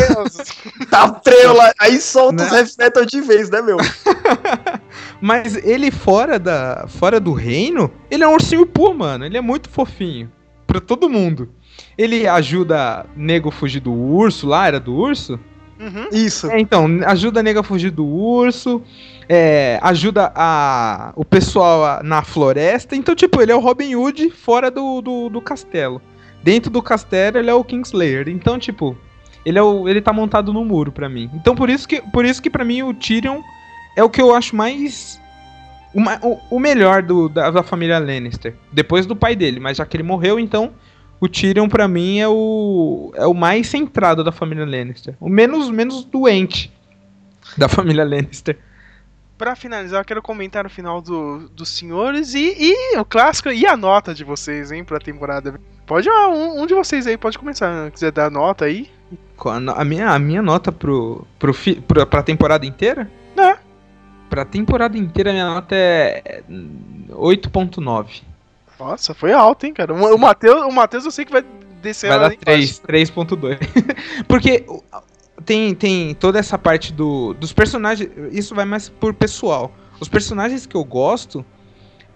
[0.90, 2.62] tá trela, aí solta né?
[2.62, 3.76] os metal de vez, né, meu?
[5.20, 9.24] mas ele fora, da, fora do reino, ele é um ursinho pô, mano.
[9.24, 10.30] Ele é muito fofinho.
[10.66, 11.48] Pra todo mundo.
[11.97, 15.39] Ele ajuda nego a fugir do urso lá, era do urso?
[15.81, 16.09] Uhum.
[16.12, 16.51] Isso.
[16.51, 18.83] É, então, ajuda a nega a fugir do urso,
[19.26, 22.95] é, ajuda a, o pessoal a, na floresta.
[22.95, 26.03] Então, tipo, ele é o Robin Hood fora do, do, do, castelo.
[26.43, 28.28] Dentro do castelo, ele é o Kingslayer.
[28.28, 28.97] Então, tipo,
[29.45, 31.31] ele, é o, ele tá montado no muro pra mim.
[31.33, 33.41] Então, por isso que, por isso que pra mim o Tyrion
[33.97, 35.18] é o que eu acho mais.
[35.95, 38.55] O, o, o melhor do, da, da família Lannister.
[38.70, 40.72] Depois do pai dele, mas já que ele morreu, então
[41.20, 45.70] o Tyrion para mim é o é o mais centrado da família Lannister, o menos
[45.70, 46.72] menos doente
[47.56, 48.58] da família Lannister.
[49.36, 53.66] Para finalizar, eu quero comentar o final do, dos senhores e, e o clássico e
[53.66, 55.58] a nota de vocês, hein, pra temporada.
[55.86, 58.90] Pode, um, um de vocês aí pode começar, se quiser dar nota aí.
[59.74, 61.54] A minha, a minha nota pro, pro,
[61.88, 63.10] pro, pra temporada inteira?
[63.34, 63.56] É.
[64.28, 66.42] Pra temporada inteira, a minha nota é
[67.08, 68.22] 8.9.
[68.81, 69.93] Nossa, foi alto, hein, cara.
[69.93, 71.45] O Matheus, o Matheus eu sei que vai
[71.83, 73.59] descer Vai dar 3, 3.2.
[74.26, 74.64] Porque
[75.45, 78.11] tem, tem toda essa parte do, dos personagens.
[78.33, 79.72] Isso vai mais por pessoal.
[80.01, 81.45] Os personagens que eu gosto,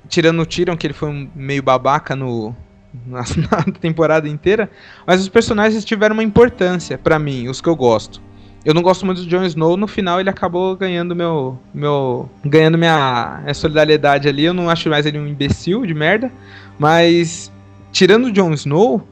[0.09, 2.57] tirando o Tyrion, que ele foi um meio babaca no,
[3.07, 4.71] na, na temporada inteira,
[5.07, 8.23] mas os personagens tiveram uma importância para mim, os que eu gosto.
[8.65, 11.59] Eu não gosto muito do Jon Snow, no final ele acabou ganhando meu.
[11.73, 14.45] meu ganhando minha, minha solidariedade ali.
[14.45, 16.33] Eu não acho mais ele um imbecil de merda.
[16.79, 17.53] Mas,
[17.93, 19.07] tirando o Jon Snow,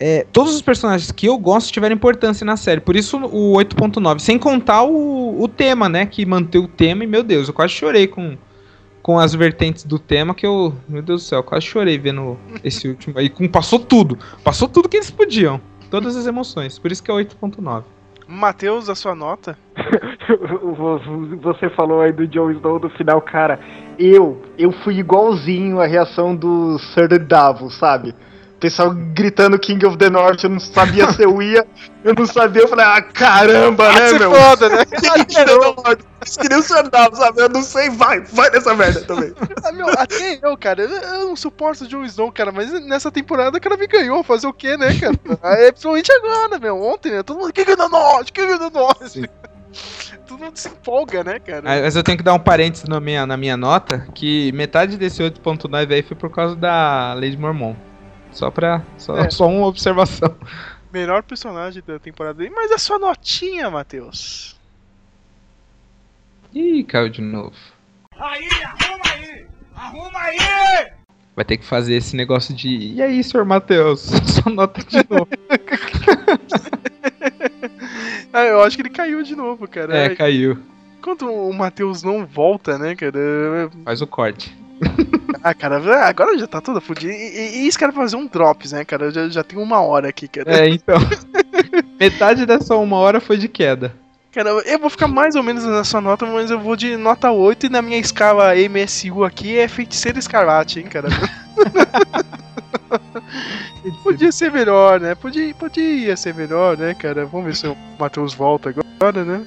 [0.00, 2.80] é, todos os personagens que eu gosto tiveram importância na série.
[2.80, 4.18] Por isso o 8.9.
[4.18, 6.04] Sem contar o, o tema, né?
[6.04, 7.04] Que manteve o tema.
[7.04, 8.36] E, meu Deus, eu quase chorei com,
[9.02, 10.34] com as vertentes do tema.
[10.34, 10.74] Que eu.
[10.88, 13.28] Meu Deus do céu, quase chorei vendo esse último aí.
[13.28, 14.18] Com, passou tudo.
[14.42, 15.60] Passou tudo que eles podiam.
[15.92, 16.76] Todas as emoções.
[16.76, 17.84] Por isso que é 8.9.
[18.28, 19.56] Matheus, a sua nota?
[21.42, 23.60] Você falou aí do Jon Snow no final, cara.
[23.98, 28.10] Eu, eu fui igualzinho a reação do Sir Davos, sabe?
[28.10, 31.64] O pessoal gritando King of the North, eu não sabia se eu ia,
[32.02, 34.34] eu não sabia, eu falei, ah, caramba, né, meu?
[34.34, 34.84] foda, né?
[34.96, 36.00] King of the North,
[36.30, 37.42] que nem o Davos, sabe?
[37.42, 39.34] Eu não sei, vai, vai nessa merda também.
[39.64, 43.56] ah, meu, até eu, cara, eu, não suporto o Jon Snow, cara, mas nessa temporada
[43.56, 45.16] o cara me ganhou, fazer o quê, né, cara?
[45.56, 47.52] É, principalmente agora, meu, ontem, né, todo mundo,
[47.90, 49.08] North, King of the North.
[49.08, 49.24] Sim
[50.26, 51.62] todo mundo se empolga, né, cara?
[51.62, 55.22] Mas eu tenho que dar um parênteses na minha, na minha nota, que metade desse
[55.22, 57.74] 8.9 aí foi por causa da Lei de Mormon.
[58.32, 58.82] Só pra.
[58.98, 59.30] Só, É.
[59.30, 60.34] só uma observação.
[60.92, 62.44] Melhor personagem da temporada.
[62.54, 64.55] Mas a sua notinha, Matheus?
[66.56, 67.52] Ih, caiu de novo.
[68.18, 69.46] Aí, arruma aí!
[69.76, 70.90] Arruma aí!
[71.34, 72.94] Vai ter que fazer esse negócio de.
[72.94, 74.00] E aí, senhor Matheus?
[74.24, 75.28] Só nota de novo.
[78.32, 79.96] Ah, eu acho que ele caiu de novo, cara.
[79.96, 80.58] é, caiu.
[80.98, 83.70] Enquanto o Matheus não volta, né, cara?
[83.84, 84.54] Faz o corte.
[85.42, 85.76] Ah, cara,
[86.08, 87.12] agora já tá tudo fudido.
[87.12, 89.12] E, e, e esse cara vai fazer um drops, né, cara?
[89.12, 90.50] Já, já tem uma hora aqui, cara.
[90.50, 90.96] É, então.
[92.00, 93.94] Metade dessa uma hora foi de queda.
[94.36, 97.30] Cara, eu vou ficar mais ou menos na sua nota, mas eu vou de nota
[97.30, 101.08] 8 e na minha escala MSU aqui é feiticeiro escarlate, hein, cara?
[104.04, 105.14] Podia ser melhor, né?
[105.14, 107.24] Podia, podia ser melhor, né, cara?
[107.24, 109.42] Vamos ver se o Matheus volta agora, né?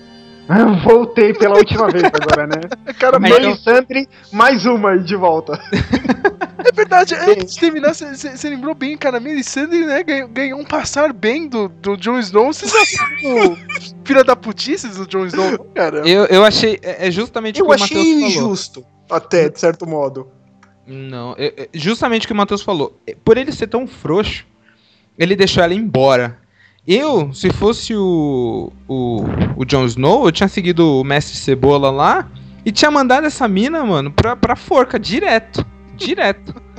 [0.84, 2.62] Voltei pela última vez agora, né?
[3.00, 5.54] Cara, Mas mas Melisandre, mais uma aí de volta.
[6.66, 9.20] é verdade, antes de terminar, você lembrou bem, cara.
[9.20, 12.52] Melisandre, né, ganhou, ganhou um passar bem do, do Jon Snow.
[12.52, 13.58] Você já viu
[14.04, 16.00] filha da putice do Jon Snow, não, cara?
[16.08, 16.80] Eu, eu achei.
[16.82, 18.48] É é justamente o Eu que o achei Matheus falou.
[18.50, 20.28] injusto, até, de certo modo.
[20.88, 23.00] Não, é- é justamente o que o Matheus falou.
[23.06, 24.46] É, Por ele ser tão frouxo,
[25.18, 26.40] ele deixou ela embora.
[26.88, 29.24] Eu, se fosse o, o,
[29.58, 32.28] o Jon Snow, eu tinha seguido o Mestre Cebola lá
[32.66, 35.66] e tinha mandado essa mina, mano, pra, pra forca, direto.
[35.96, 36.54] Direto.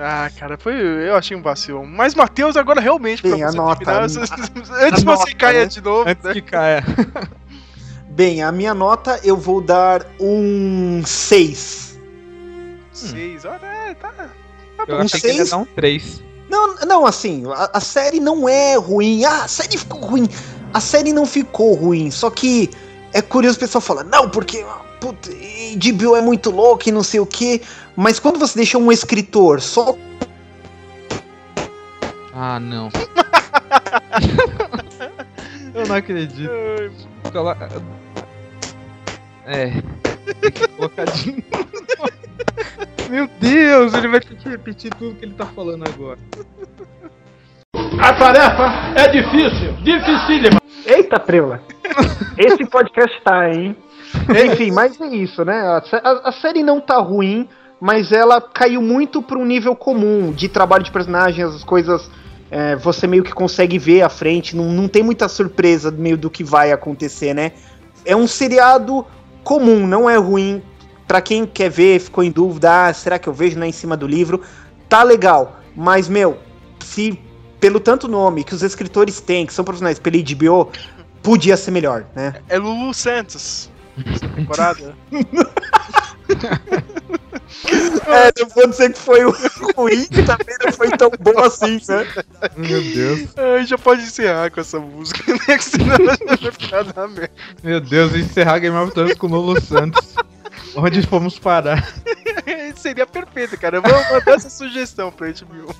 [0.00, 0.74] Ah, cara, foi.
[0.76, 1.84] Eu achei um vacilo.
[1.84, 4.04] Mas, Matheus, agora realmente, Bem, pra você anota, terminar, a-
[4.86, 5.66] antes que anota, você caia né?
[5.66, 6.32] de novo, Antes né?
[6.34, 6.84] que caia.
[8.10, 11.98] Bem, a minha nota eu vou dar um 6.
[12.92, 14.30] Seis, olha, é, tá.
[14.86, 15.50] Eu Um achei que ele ia seis?
[15.50, 16.22] dar um 3.
[16.48, 19.24] Não, não, assim, a, a série não é ruim.
[19.24, 20.28] Ah, a série ficou ruim.
[20.72, 22.70] A série não ficou ruim, só que
[23.12, 24.64] é curioso o pessoal fala, não, porque
[25.00, 27.62] puta, HBO é muito louco e não sei o que.
[27.96, 29.96] Mas quando você deixa um escritor só
[32.34, 32.88] Ah, não.
[35.74, 36.48] eu não acredito.
[39.44, 39.82] É.
[43.10, 46.18] Meu Deus, ele vai ter que repetir tudo que ele tá falando agora.
[48.00, 50.60] A tarefa é difícil, dificílima.
[50.86, 51.60] Eita, preula.
[52.36, 53.76] Esse podcast tá, hein?
[54.50, 55.58] Enfim, mas é isso, né?
[55.60, 57.48] A, a- a série não tá ruim,
[57.80, 62.10] mas ela caiu muito pra um nível comum de trabalho de personagens, as coisas.
[62.50, 66.30] é, você meio que consegue ver à frente, não, não tem muita surpresa meio do
[66.30, 67.52] que vai acontecer, né?
[68.04, 69.04] É um seriado
[69.48, 70.62] comum, não é ruim.
[71.06, 73.96] Pra quem quer ver, ficou em dúvida, ah, será que eu vejo né, em cima
[73.96, 74.42] do livro?
[74.90, 76.36] Tá legal, mas, meu,
[76.84, 77.18] se
[77.58, 80.70] pelo tanto nome que os escritores têm, que são profissionais pela HBO,
[81.22, 82.34] podia ser melhor, né?
[82.46, 83.70] É Lulu Santos.
[84.04, 84.94] Essa temporada.
[88.08, 89.20] É, não vou dizer que foi
[89.76, 92.06] ruim, que também não foi tão bom assim, né?
[92.56, 93.28] Meu Deus.
[93.36, 95.58] Ai, já pode encerrar com essa música, né?
[95.58, 97.30] Que senão ela vai ficar na merda.
[97.62, 100.14] Meu Deus, encerrar Game of Thrones com o Lolo Santos.
[100.74, 101.86] Onde fomos parar?
[102.76, 103.80] Seria perfeito, cara.
[103.80, 105.74] Vamos mandar essa sugestão pra HBO.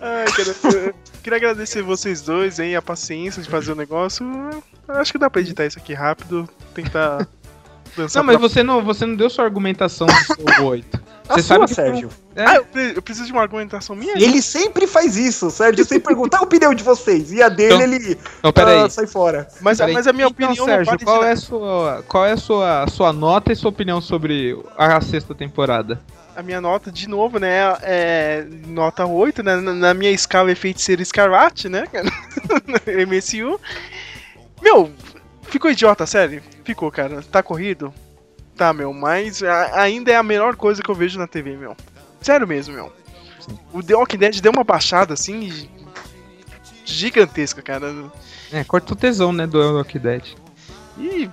[0.00, 0.54] Ai, cara.
[0.74, 2.74] eu Queria agradecer vocês dois, hein?
[2.74, 4.26] A paciência de fazer o negócio.
[4.88, 6.48] Eu Acho que dá pra editar isso aqui rápido.
[6.74, 7.26] Tentar.
[7.96, 10.12] Não, mas pra- você não, você não deu sua argumentação do
[10.56, 11.10] seu 8.
[11.28, 12.08] A Você sua, sabe que Sérgio.
[12.34, 14.14] É, Ah, eu, pre- eu preciso de uma argumentação minha?
[14.16, 17.30] Ele sempre faz isso, Sérgio sempre pergunta a opinião de vocês.
[17.30, 18.78] E a dele, Então, ele Não, peraí.
[18.80, 19.46] ah, sai fora.
[19.60, 19.94] Mas, Peraí.
[19.94, 23.12] mas a minha Então, opinião Sérgio, qual é, a sua, qual é a sua, sua
[23.12, 26.00] nota e sua opinião sobre a sexta temporada?
[26.34, 27.76] A minha nota, de novo, né?
[27.82, 29.54] É nota 8, né?
[29.56, 31.84] Na, na minha escala é feiticeiro escarlate, né?
[33.06, 33.60] MSU.
[34.62, 34.90] Meu,
[35.42, 36.42] ficou idiota, sério?
[36.64, 37.22] Ficou, cara.
[37.22, 37.92] Tá corrido?
[38.56, 41.76] Tá, meu, mas a- ainda é a melhor coisa que eu vejo na TV, meu.
[42.20, 42.92] Sério mesmo, meu.
[43.72, 45.68] O The Walking Dead deu uma baixada, assim,
[46.84, 47.92] gigantesca, cara.
[48.52, 50.22] É, corta o tesão, né, do Walking Dead.
[50.98, 51.28] E.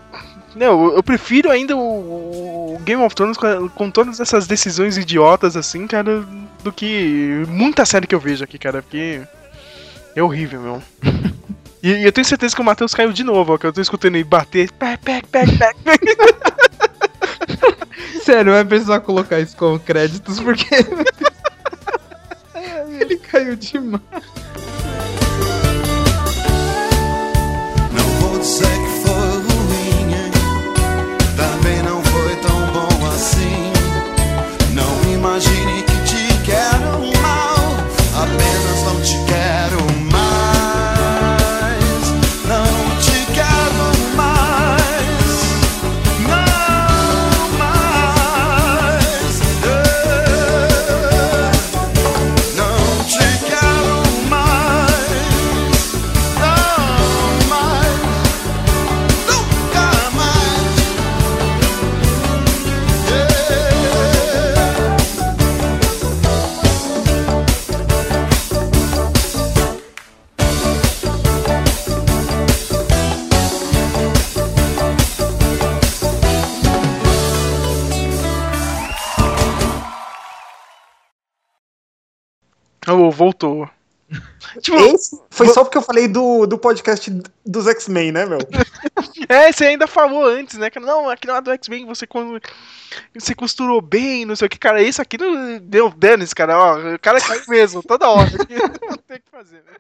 [0.56, 4.98] Não, eu- eu prefiro ainda o, o Game of Thrones com, com todas essas decisões
[4.98, 6.26] idiotas assim, cara,
[6.64, 9.22] do que muita série que eu vejo aqui, cara, porque
[10.16, 10.84] é horrível, meu.
[11.82, 13.82] E, e eu tenho certeza que o Matheus caiu de novo, ó, que eu tô
[13.82, 14.72] escutando ele bater.
[14.72, 16.00] Pec, pec, pec, pec.
[18.24, 20.68] Sério, vai precisar colocar isso como créditos, porque.
[23.00, 24.02] Ele caiu demais.
[83.18, 83.68] Voltou.
[84.62, 87.12] tipo, Esse foi só porque eu falei do, do podcast
[87.46, 88.38] dos X-Men, né, meu?
[89.28, 90.70] é, você ainda falou antes, né?
[90.70, 90.86] cara?
[90.86, 92.08] Não, aqui não é do X-Men, você,
[93.14, 94.82] você costurou bem, não sei o que, cara.
[94.82, 96.96] Isso aqui não deu dano, esse cara, ó.
[96.96, 98.32] O cara cai mesmo, toda hora.
[98.90, 99.74] não tem o que fazer, né?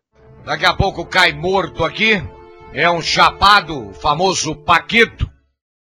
[0.43, 2.21] Daqui a pouco cai morto aqui.
[2.73, 5.29] É um chapado, o famoso Paquito.